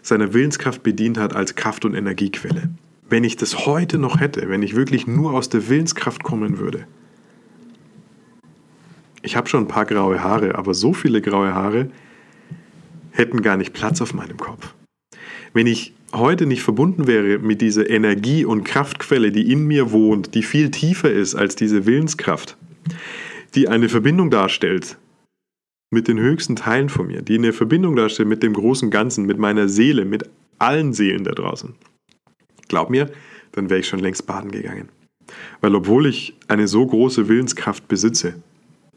seiner 0.03 0.33
Willenskraft 0.33 0.83
bedient 0.83 1.19
hat 1.19 1.37
als 1.37 1.55
Kraft- 1.55 1.85
und 1.85 1.95
Energiequelle. 1.95 2.71
Wenn 3.09 3.25
ich 3.25 3.37
das 3.37 3.67
heute 3.67 3.99
noch 3.99 4.21
hätte, 4.21 4.49
wenn 4.49 4.63
ich 4.63 4.75
wirklich 4.75 5.07
nur 5.07 5.35
aus 5.35 5.49
der 5.51 5.69
Willenskraft 5.69 6.23
kommen 6.23 6.59
würde, 6.59 6.87
ich 9.23 9.37
habe 9.37 9.49
schon 9.49 9.65
ein 9.65 9.69
paar 9.69 9.87
graue 9.87 10.23
Haare, 10.23 10.57
aber 10.57 10.75
so 10.75 10.93
viele 10.93 11.23
graue 11.23 11.55
Haare 11.55 11.91
hätten 13.11 13.41
gar 13.41 13.57
nicht 13.57 13.73
Platz 13.73 14.03
auf 14.03 14.13
meinem 14.13 14.37
Kopf. 14.37 14.75
Wenn 15.55 15.69
ich 15.69 15.95
heute 16.13 16.47
nicht 16.47 16.63
verbunden 16.63 17.07
wäre 17.07 17.39
mit 17.39 17.61
dieser 17.61 17.89
Energie- 17.89 18.45
und 18.45 18.65
Kraftquelle, 18.65 19.31
die 19.31 19.53
in 19.53 19.67
mir 19.67 19.93
wohnt, 19.93 20.35
die 20.35 20.43
viel 20.43 20.73
tiefer 20.73 21.11
ist 21.11 21.37
als 21.37 21.55
diese 21.55 21.87
Willenskraft, 21.87 22.57
die 23.55 23.69
eine 23.69 23.89
Verbindung 23.89 24.31
darstellt 24.31 24.99
mit 25.93 26.09
den 26.09 26.19
höchsten 26.19 26.57
Teilen 26.57 26.89
von 26.89 27.07
mir, 27.07 27.23
die 27.23 27.39
eine 27.39 27.53
Verbindung 27.53 27.95
darstellen 27.95 28.29
mit 28.29 28.43
dem 28.43 28.53
großen 28.53 28.91
Ganzen, 28.91 29.27
mit 29.27 29.39
meiner 29.39 29.69
Seele, 29.69 30.05
mit 30.05 30.29
allen 30.59 30.93
Seelen 30.93 31.23
da 31.23 31.31
draußen. 31.31 31.75
Glaub 32.67 32.91
mir, 32.91 33.13
dann 33.53 33.71
wäre 33.71 33.79
ich 33.79 33.87
schon 33.87 34.01
längst 34.01 34.27
baden 34.27 34.51
gegangen. 34.51 34.89
Weil 35.61 35.77
obwohl 35.77 36.07
ich 36.07 36.35
eine 36.49 36.67
so 36.67 36.85
große 36.85 37.29
Willenskraft 37.29 37.87
besitze 37.87 38.35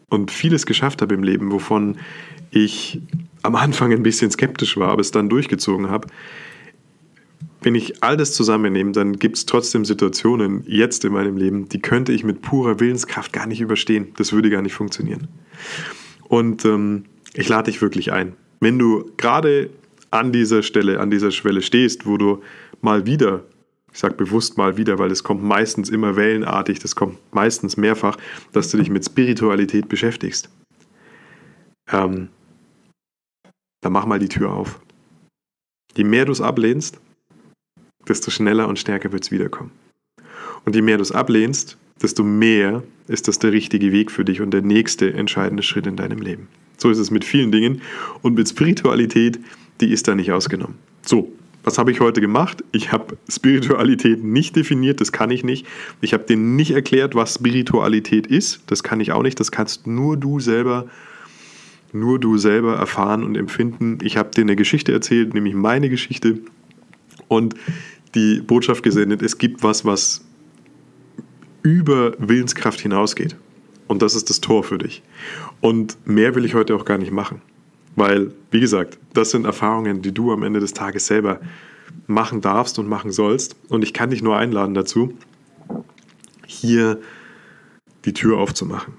und 0.09 0.31
vieles 0.31 0.65
geschafft 0.65 1.01
habe 1.01 1.15
im 1.15 1.23
Leben, 1.23 1.51
wovon 1.51 1.97
ich 2.51 3.01
am 3.43 3.55
Anfang 3.55 3.91
ein 3.91 4.03
bisschen 4.03 4.31
skeptisch 4.31 4.77
war, 4.77 4.89
aber 4.89 5.01
es 5.01 5.11
dann 5.11 5.29
durchgezogen 5.29 5.89
habe, 5.89 6.07
wenn 7.61 7.75
ich 7.75 8.03
all 8.03 8.15
das 8.15 8.33
zusammennehme, 8.33 8.91
dann 8.91 9.13
gibt 9.13 9.37
es 9.37 9.45
trotzdem 9.45 9.83
Situationen 9.83 10.63
jetzt 10.67 11.03
in 11.05 11.11
meinem 11.11 11.37
Leben, 11.37 11.67
die 11.67 11.79
könnte 11.79 12.13
ich 12.13 12.23
mit 12.23 12.41
purer 12.41 12.79
Willenskraft 12.79 13.33
gar 13.33 13.47
nicht 13.47 13.61
überstehen. 13.61 14.13
Das 14.15 14.31
würde 14.31 14.49
gar 14.49 14.61
nicht 14.61 14.73
funktionieren. 14.73 15.27
Und 16.29 16.65
ähm, 16.65 17.05
ich 17.33 17.49
lade 17.49 17.71
dich 17.71 17.81
wirklich 17.81 18.11
ein. 18.11 18.33
Wenn 18.59 18.79
du 18.79 19.11
gerade 19.17 19.69
an 20.11 20.31
dieser 20.31 20.63
Stelle, 20.63 20.99
an 20.99 21.11
dieser 21.11 21.31
Schwelle 21.31 21.61
stehst, 21.61 22.05
wo 22.05 22.17
du 22.17 22.41
mal 22.81 23.05
wieder, 23.05 23.43
ich 23.97 24.01
sage 24.01 24.13
bewusst 24.13 24.59
mal 24.59 24.77
wieder, 24.77 24.99
weil 24.99 25.09
es 25.09 25.23
kommt 25.23 25.41
meistens 25.41 25.89
immer 25.89 26.15
wellenartig, 26.15 26.77
das 26.77 26.95
kommt 26.95 27.17
meistens 27.33 27.77
mehrfach, 27.77 28.15
dass 28.51 28.69
du 28.69 28.77
dich 28.77 28.91
mit 28.91 29.03
Spiritualität 29.03 29.89
beschäftigst, 29.89 30.51
ähm, 31.91 32.29
dann 33.81 33.91
mach 33.91 34.05
mal 34.05 34.19
die 34.19 34.29
Tür 34.29 34.51
auf. 34.51 34.79
Je 35.95 36.03
mehr 36.03 36.25
du 36.25 36.31
es 36.31 36.41
ablehnst, 36.41 36.99
desto 38.07 38.29
schneller 38.29 38.67
und 38.67 38.77
stärker 38.77 39.11
wird 39.11 39.23
es 39.23 39.31
wiederkommen. 39.31 39.71
Und 40.63 40.75
je 40.75 40.83
mehr 40.83 40.97
du 40.97 41.01
es 41.01 41.11
ablehnst, 41.11 41.79
desto 41.99 42.23
mehr 42.23 42.83
ist 43.07 43.27
das 43.27 43.39
der 43.39 43.51
richtige 43.51 43.91
Weg 43.91 44.11
für 44.11 44.23
dich 44.23 44.41
und 44.41 44.51
der 44.51 44.61
nächste 44.61 45.11
entscheidende 45.11 45.63
Schritt 45.63 45.87
in 45.87 45.95
deinem 45.95 46.19
Leben. 46.19 46.49
So 46.77 46.91
ist 46.91 46.99
es 46.99 47.09
mit 47.09 47.25
vielen 47.25 47.51
Dingen 47.51 47.81
und 48.21 48.35
mit 48.35 48.47
Spiritualität, 48.47 49.39
die 49.81 49.91
ist 49.91 50.07
da 50.07 50.13
nicht 50.13 50.31
ausgenommen. 50.31 50.75
So, 51.01 51.31
was 51.63 51.77
habe 51.77 51.91
ich 51.91 51.99
heute 51.99 52.21
gemacht? 52.21 52.63
Ich 52.71 52.91
habe 52.91 53.17
Spiritualität 53.29 54.23
nicht 54.23 54.55
definiert, 54.55 55.01
das 55.01 55.11
kann 55.11 55.31
ich 55.31 55.43
nicht. 55.43 55.65
Ich 56.01 56.13
habe 56.13 56.23
dir 56.23 56.37
nicht 56.37 56.71
erklärt, 56.71 57.15
was 57.15 57.35
Spiritualität 57.35 58.27
ist, 58.27 58.61
das 58.67 58.83
kann 58.83 58.99
ich 58.99 59.11
auch 59.11 59.23
nicht. 59.23 59.39
Das 59.39 59.51
kannst 59.51 59.85
nur 59.87 60.17
du 60.17 60.39
selber, 60.39 60.87
nur 61.91 62.19
du 62.19 62.37
selber 62.37 62.75
erfahren 62.75 63.23
und 63.23 63.35
empfinden. 63.35 63.97
Ich 64.01 64.17
habe 64.17 64.31
dir 64.31 64.41
eine 64.41 64.55
Geschichte 64.55 64.91
erzählt, 64.91 65.33
nämlich 65.33 65.55
meine 65.55 65.89
Geschichte 65.89 66.39
und 67.27 67.55
die 68.15 68.41
Botschaft 68.41 68.83
gesendet, 68.83 69.21
es 69.21 69.37
gibt 69.37 69.63
was, 69.63 69.85
was 69.85 70.25
über 71.63 72.13
Willenskraft 72.17 72.79
hinausgeht. 72.79 73.35
Und 73.87 74.01
das 74.01 74.15
ist 74.15 74.29
das 74.29 74.41
Tor 74.41 74.63
für 74.63 74.77
dich. 74.77 75.01
Und 75.61 75.97
mehr 76.05 76.35
will 76.35 76.45
ich 76.45 76.53
heute 76.53 76.75
auch 76.75 76.85
gar 76.85 76.97
nicht 76.97 77.11
machen. 77.11 77.41
Weil, 77.97 78.31
wie 78.51 78.61
gesagt, 78.61 78.97
das 79.13 79.31
sind 79.31 79.45
Erfahrungen, 79.45 80.01
die 80.01 80.13
du 80.13 80.31
am 80.31 80.43
Ende 80.43 80.61
des 80.61 80.73
Tages 80.73 81.07
selber 81.07 81.41
machen 82.05 82.39
darfst 82.39 82.79
und 82.79 82.87
machen 82.87 83.11
sollst. 83.11 83.57
Und 83.67 83.83
ich 83.83 83.93
kann 83.93 84.11
dich 84.11 84.21
nur 84.21 84.37
einladen 84.37 84.73
dazu, 84.73 85.13
hier 86.45 86.99
die 88.05 88.13
Tür 88.13 88.37
aufzumachen. 88.37 88.93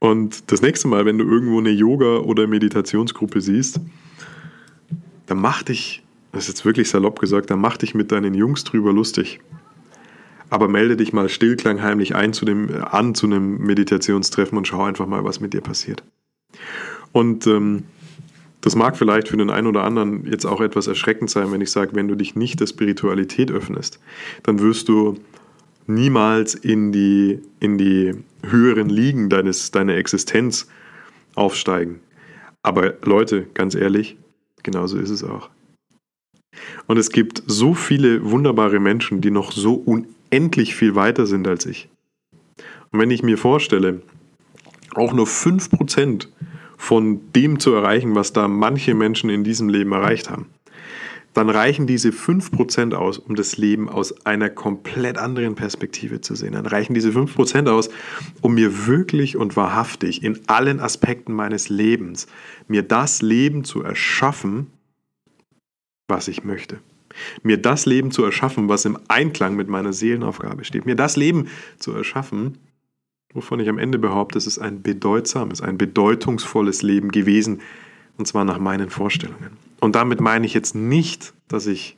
Und 0.00 0.50
das 0.50 0.60
nächste 0.60 0.88
Mal, 0.88 1.04
wenn 1.06 1.18
du 1.18 1.24
irgendwo 1.24 1.58
eine 1.60 1.70
Yoga- 1.70 2.18
oder 2.18 2.48
Meditationsgruppe 2.48 3.40
siehst, 3.40 3.80
dann 5.26 5.38
mach 5.38 5.62
dich, 5.62 6.02
das 6.32 6.44
ist 6.44 6.48
jetzt 6.48 6.64
wirklich 6.64 6.88
salopp 6.88 7.20
gesagt, 7.20 7.50
dann 7.50 7.60
mach 7.60 7.76
dich 7.76 7.94
mit 7.94 8.10
deinen 8.10 8.34
Jungs 8.34 8.64
drüber 8.64 8.92
lustig 8.92 9.40
aber 10.50 10.68
melde 10.68 10.96
dich 10.96 11.12
mal 11.12 11.28
stillklangheimlich 11.28 12.14
ein 12.14 12.32
zu 12.32 12.44
dem, 12.44 12.68
äh, 12.68 12.78
an 12.78 13.14
zu 13.14 13.26
einem 13.26 13.58
Meditationstreffen 13.58 14.56
und 14.56 14.66
schau 14.66 14.82
einfach 14.82 15.06
mal, 15.06 15.24
was 15.24 15.40
mit 15.40 15.52
dir 15.52 15.60
passiert. 15.60 16.02
Und 17.12 17.46
ähm, 17.46 17.84
das 18.60 18.74
mag 18.74 18.96
vielleicht 18.96 19.28
für 19.28 19.36
den 19.36 19.50
einen 19.50 19.66
oder 19.66 19.84
anderen 19.84 20.26
jetzt 20.26 20.44
auch 20.44 20.60
etwas 20.60 20.86
erschreckend 20.86 21.30
sein, 21.30 21.52
wenn 21.52 21.60
ich 21.60 21.70
sage, 21.70 21.94
wenn 21.94 22.08
du 22.08 22.16
dich 22.16 22.34
nicht 22.34 22.60
der 22.60 22.66
Spiritualität 22.66 23.50
öffnest, 23.50 24.00
dann 24.42 24.58
wirst 24.58 24.88
du 24.88 25.18
niemals 25.86 26.54
in 26.54 26.92
die, 26.92 27.40
in 27.60 27.78
die 27.78 28.14
höheren 28.44 28.88
Ligen 28.88 29.28
deines, 29.28 29.70
deiner 29.70 29.94
Existenz 29.94 30.68
aufsteigen. 31.34 32.00
Aber 32.62 32.94
Leute, 33.02 33.46
ganz 33.54 33.74
ehrlich, 33.74 34.16
genauso 34.62 34.98
ist 34.98 35.10
es 35.10 35.24
auch. 35.24 35.50
Und 36.86 36.98
es 36.98 37.10
gibt 37.10 37.42
so 37.46 37.74
viele 37.74 38.30
wunderbare 38.30 38.80
Menschen, 38.80 39.20
die 39.20 39.30
noch 39.30 39.52
so 39.52 39.74
unendlich 39.74 40.74
viel 40.74 40.94
weiter 40.94 41.26
sind 41.26 41.46
als 41.46 41.66
ich. 41.66 41.88
Und 42.90 42.98
wenn 43.00 43.10
ich 43.10 43.22
mir 43.22 43.38
vorstelle, 43.38 44.02
auch 44.94 45.12
nur 45.12 45.26
5% 45.26 46.26
von 46.78 47.20
dem 47.34 47.60
zu 47.60 47.74
erreichen, 47.74 48.14
was 48.14 48.32
da 48.32 48.48
manche 48.48 48.94
Menschen 48.94 49.28
in 49.28 49.44
diesem 49.44 49.68
Leben 49.68 49.92
erreicht 49.92 50.30
haben, 50.30 50.46
dann 51.34 51.50
reichen 51.50 51.86
diese 51.86 52.08
5% 52.08 52.94
aus, 52.94 53.18
um 53.18 53.36
das 53.36 53.58
Leben 53.58 53.88
aus 53.88 54.24
einer 54.24 54.48
komplett 54.48 55.18
anderen 55.18 55.54
Perspektive 55.54 56.20
zu 56.20 56.34
sehen. 56.34 56.52
Dann 56.52 56.66
reichen 56.66 56.94
diese 56.94 57.10
5% 57.10 57.68
aus, 57.68 57.90
um 58.40 58.54
mir 58.54 58.86
wirklich 58.86 59.36
und 59.36 59.56
wahrhaftig 59.56 60.22
in 60.22 60.40
allen 60.46 60.80
Aspekten 60.80 61.32
meines 61.32 61.68
Lebens, 61.68 62.26
mir 62.66 62.82
das 62.82 63.22
Leben 63.22 63.64
zu 63.64 63.82
erschaffen, 63.82 64.68
was 66.08 66.28
ich 66.28 66.44
möchte. 66.44 66.78
Mir 67.42 67.60
das 67.60 67.86
Leben 67.86 68.10
zu 68.10 68.24
erschaffen, 68.24 68.68
was 68.68 68.84
im 68.84 68.98
Einklang 69.08 69.56
mit 69.56 69.68
meiner 69.68 69.92
Seelenaufgabe 69.92 70.64
steht. 70.64 70.86
Mir 70.86 70.96
das 70.96 71.16
Leben 71.16 71.48
zu 71.78 71.92
erschaffen, 71.92 72.58
wovon 73.34 73.60
ich 73.60 73.68
am 73.68 73.78
Ende 73.78 73.98
behaupte, 73.98 74.38
es 74.38 74.46
ist 74.46 74.58
ein 74.58 74.82
bedeutsames, 74.82 75.60
ein 75.60 75.78
bedeutungsvolles 75.78 76.82
Leben 76.82 77.10
gewesen, 77.10 77.60
und 78.16 78.26
zwar 78.26 78.44
nach 78.44 78.58
meinen 78.58 78.90
Vorstellungen. 78.90 79.56
Und 79.80 79.94
damit 79.94 80.20
meine 80.20 80.44
ich 80.44 80.54
jetzt 80.54 80.74
nicht, 80.74 81.34
dass 81.46 81.66
ich 81.66 81.96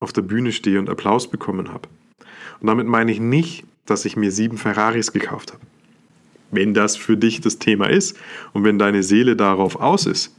auf 0.00 0.12
der 0.12 0.22
Bühne 0.22 0.52
stehe 0.52 0.78
und 0.78 0.88
Applaus 0.88 1.30
bekommen 1.30 1.72
habe. 1.72 1.88
Und 2.60 2.66
damit 2.66 2.86
meine 2.86 3.12
ich 3.12 3.20
nicht, 3.20 3.64
dass 3.84 4.04
ich 4.04 4.16
mir 4.16 4.30
sieben 4.30 4.58
Ferraris 4.58 5.12
gekauft 5.12 5.52
habe. 5.52 5.62
Wenn 6.50 6.72
das 6.72 6.96
für 6.96 7.16
dich 7.16 7.40
das 7.40 7.58
Thema 7.58 7.90
ist 7.90 8.16
und 8.52 8.64
wenn 8.64 8.78
deine 8.78 9.02
Seele 9.02 9.36
darauf 9.36 9.76
aus 9.76 10.06
ist, 10.06 10.34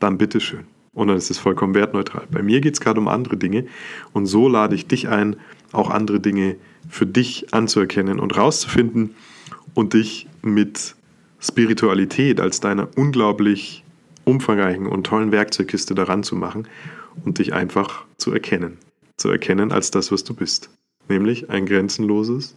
dann 0.00 0.16
bitteschön 0.16 0.64
und 0.94 1.08
dann 1.08 1.16
ist 1.16 1.30
es 1.30 1.38
vollkommen 1.38 1.74
wertneutral. 1.74 2.26
Bei 2.30 2.42
mir 2.42 2.60
geht 2.60 2.74
es 2.74 2.80
gerade 2.80 3.00
um 3.00 3.08
andere 3.08 3.36
Dinge 3.36 3.66
und 4.12 4.26
so 4.26 4.48
lade 4.48 4.74
ich 4.74 4.86
dich 4.86 5.08
ein, 5.08 5.36
auch 5.74 5.90
andere 5.90 6.20
Dinge 6.20 6.56
für 6.88 7.06
dich 7.06 7.52
anzuerkennen 7.52 8.20
und 8.20 8.36
rauszufinden 8.36 9.14
und 9.74 9.94
dich 9.94 10.26
mit 10.42 10.94
Spiritualität 11.40 12.40
als 12.40 12.60
deiner 12.60 12.88
unglaublich 12.96 13.84
umfangreichen 14.24 14.86
und 14.86 15.04
tollen 15.04 15.32
Werkzeugkiste 15.32 15.94
daran 15.94 16.22
zu 16.22 16.36
machen 16.36 16.66
und 17.24 17.38
dich 17.38 17.52
einfach 17.52 18.04
zu 18.16 18.32
erkennen. 18.32 18.78
Zu 19.16 19.30
erkennen 19.30 19.70
als 19.70 19.90
das, 19.90 20.10
was 20.10 20.24
du 20.24 20.34
bist. 20.34 20.70
Nämlich 21.08 21.50
ein 21.50 21.66
grenzenloses, 21.66 22.56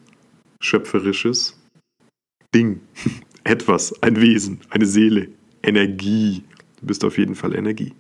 schöpferisches 0.62 1.60
Ding. 2.56 2.82
Etwas, 3.44 4.02
ein 4.04 4.20
Wesen, 4.20 4.60
eine 4.70 4.86
Seele, 4.86 5.30
Energie. 5.64 6.44
Du 6.80 6.88
bist 6.88 7.06
auf 7.06 7.18
jeden 7.18 7.36
Fall 7.36 7.56
Energie. 7.56 7.94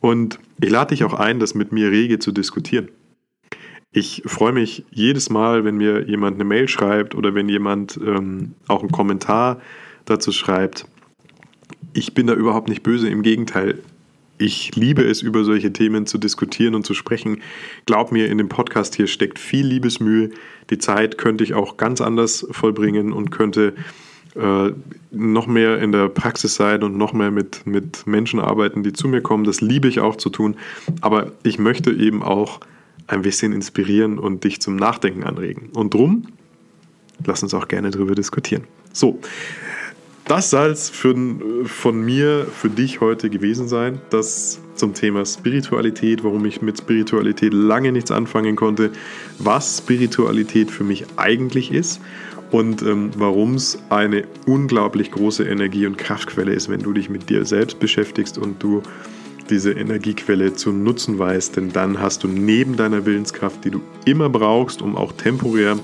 Und 0.00 0.38
ich 0.60 0.70
lade 0.70 0.94
dich 0.94 1.04
auch 1.04 1.14
ein, 1.14 1.40
das 1.40 1.54
mit 1.54 1.72
mir 1.72 1.90
rege 1.90 2.18
zu 2.18 2.32
diskutieren. 2.32 2.88
Ich 3.98 4.22
freue 4.26 4.52
mich 4.52 4.84
jedes 4.92 5.28
Mal, 5.28 5.64
wenn 5.64 5.76
mir 5.76 6.08
jemand 6.08 6.36
eine 6.36 6.44
Mail 6.44 6.68
schreibt 6.68 7.16
oder 7.16 7.34
wenn 7.34 7.48
jemand 7.48 7.98
ähm, 8.00 8.54
auch 8.68 8.82
einen 8.82 8.92
Kommentar 8.92 9.60
dazu 10.04 10.30
schreibt. 10.30 10.86
Ich 11.94 12.14
bin 12.14 12.28
da 12.28 12.34
überhaupt 12.34 12.68
nicht 12.68 12.84
böse, 12.84 13.08
im 13.08 13.22
Gegenteil. 13.22 13.80
Ich 14.38 14.76
liebe 14.76 15.02
es, 15.02 15.20
über 15.20 15.42
solche 15.42 15.72
Themen 15.72 16.06
zu 16.06 16.16
diskutieren 16.16 16.76
und 16.76 16.86
zu 16.86 16.94
sprechen. 16.94 17.40
Glaub 17.86 18.12
mir, 18.12 18.28
in 18.28 18.38
dem 18.38 18.48
Podcast 18.48 18.94
hier 18.94 19.08
steckt 19.08 19.40
viel 19.40 19.66
Liebesmühe. 19.66 20.30
Die 20.70 20.78
Zeit 20.78 21.18
könnte 21.18 21.42
ich 21.42 21.54
auch 21.54 21.76
ganz 21.76 22.00
anders 22.00 22.46
vollbringen 22.52 23.12
und 23.12 23.32
könnte 23.32 23.74
äh, 24.36 24.70
noch 25.10 25.48
mehr 25.48 25.80
in 25.80 25.90
der 25.90 26.08
Praxis 26.08 26.54
sein 26.54 26.84
und 26.84 26.96
noch 26.96 27.12
mehr 27.12 27.32
mit, 27.32 27.66
mit 27.66 28.06
Menschen 28.06 28.38
arbeiten, 28.38 28.84
die 28.84 28.92
zu 28.92 29.08
mir 29.08 29.22
kommen. 29.22 29.42
Das 29.42 29.60
liebe 29.60 29.88
ich 29.88 29.98
auch 29.98 30.14
zu 30.14 30.30
tun. 30.30 30.54
Aber 31.00 31.32
ich 31.42 31.58
möchte 31.58 31.90
eben 31.90 32.22
auch 32.22 32.60
ein 33.08 33.22
bisschen 33.22 33.52
inspirieren 33.52 34.18
und 34.18 34.44
dich 34.44 34.60
zum 34.60 34.76
Nachdenken 34.76 35.24
anregen. 35.24 35.70
Und 35.74 35.94
drum, 35.94 36.28
lass 37.26 37.42
uns 37.42 37.54
auch 37.54 37.66
gerne 37.66 37.90
darüber 37.90 38.14
diskutieren. 38.14 38.64
So, 38.92 39.18
das 40.26 40.50
soll 40.50 40.70
es 40.70 40.90
von 40.90 42.04
mir 42.04 42.46
für 42.46 42.68
dich 42.68 43.00
heute 43.00 43.30
gewesen 43.30 43.66
sein. 43.66 44.00
Das 44.10 44.60
zum 44.74 44.94
Thema 44.94 45.24
Spiritualität, 45.24 46.22
warum 46.22 46.44
ich 46.44 46.62
mit 46.62 46.78
Spiritualität 46.78 47.54
lange 47.54 47.92
nichts 47.92 48.10
anfangen 48.10 48.54
konnte, 48.54 48.90
was 49.38 49.78
Spiritualität 49.78 50.70
für 50.70 50.84
mich 50.84 51.06
eigentlich 51.16 51.72
ist 51.72 52.00
und 52.50 52.82
ähm, 52.82 53.10
warum 53.16 53.54
es 53.54 53.78
eine 53.88 54.24
unglaublich 54.46 55.10
große 55.10 55.44
Energie- 55.44 55.86
und 55.86 55.98
Kraftquelle 55.98 56.52
ist, 56.52 56.68
wenn 56.68 56.80
du 56.80 56.92
dich 56.92 57.08
mit 57.08 57.28
dir 57.28 57.44
selbst 57.44 57.80
beschäftigst 57.80 58.38
und 58.38 58.62
du 58.62 58.82
diese 59.50 59.72
Energiequelle 59.72 60.54
zu 60.54 60.72
nutzen 60.72 61.18
weißt, 61.18 61.56
denn 61.56 61.72
dann 61.72 62.00
hast 62.00 62.24
du 62.24 62.28
neben 62.28 62.76
deiner 62.76 63.06
Willenskraft, 63.06 63.64
die 63.64 63.70
du 63.70 63.80
immer 64.04 64.28
brauchst, 64.28 64.82
um 64.82 64.96
auch 64.96 65.12
temporär 65.12 65.78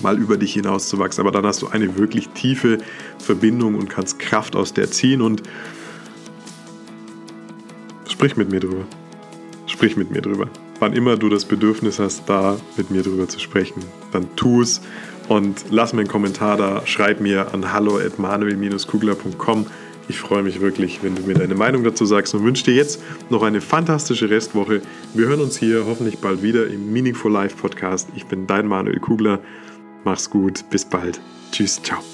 mal 0.00 0.18
über 0.18 0.36
dich 0.36 0.54
hinauszuwachsen, 0.54 1.20
aber 1.20 1.30
dann 1.30 1.46
hast 1.46 1.62
du 1.62 1.68
eine 1.68 1.96
wirklich 1.96 2.28
tiefe 2.30 2.78
Verbindung 3.18 3.74
und 3.74 3.88
kannst 3.88 4.18
Kraft 4.18 4.56
aus 4.56 4.72
der 4.72 4.90
ziehen 4.90 5.22
und 5.22 5.42
sprich 8.08 8.36
mit 8.36 8.50
mir 8.50 8.60
drüber. 8.60 8.84
Sprich 9.66 9.96
mit 9.96 10.10
mir 10.10 10.22
drüber. 10.22 10.48
Wann 10.80 10.92
immer 10.92 11.16
du 11.16 11.28
das 11.28 11.44
Bedürfnis 11.44 11.98
hast, 11.98 12.28
da 12.28 12.58
mit 12.76 12.90
mir 12.90 13.02
drüber 13.02 13.28
zu 13.28 13.38
sprechen, 13.38 13.82
dann 14.10 14.34
tu 14.36 14.60
es 14.60 14.80
und 15.28 15.66
lass 15.70 15.92
mir 15.92 16.00
einen 16.00 16.08
Kommentar 16.08 16.56
da, 16.56 16.82
schreib 16.84 17.20
mir 17.20 17.54
an 17.54 17.72
hallo@manuel-kugler.com. 17.72 19.66
Ich 20.08 20.18
freue 20.18 20.42
mich 20.42 20.60
wirklich, 20.60 21.02
wenn 21.02 21.14
du 21.14 21.22
mir 21.22 21.34
deine 21.34 21.54
Meinung 21.54 21.84
dazu 21.84 22.04
sagst 22.04 22.34
und 22.34 22.44
wünsche 22.44 22.64
dir 22.64 22.74
jetzt 22.74 23.00
noch 23.30 23.42
eine 23.42 23.60
fantastische 23.60 24.28
Restwoche. 24.28 24.82
Wir 25.14 25.26
hören 25.26 25.40
uns 25.40 25.56
hier 25.56 25.84
hoffentlich 25.86 26.18
bald 26.18 26.42
wieder 26.42 26.66
im 26.66 26.92
Meaningful 26.92 27.32
Life 27.32 27.56
Podcast. 27.56 28.08
Ich 28.16 28.26
bin 28.26 28.46
dein 28.46 28.66
Manuel 28.66 29.00
Kugler. 29.00 29.40
Mach's 30.04 30.28
gut, 30.28 30.64
bis 30.70 30.84
bald. 30.84 31.20
Tschüss, 31.52 31.80
ciao. 31.82 32.11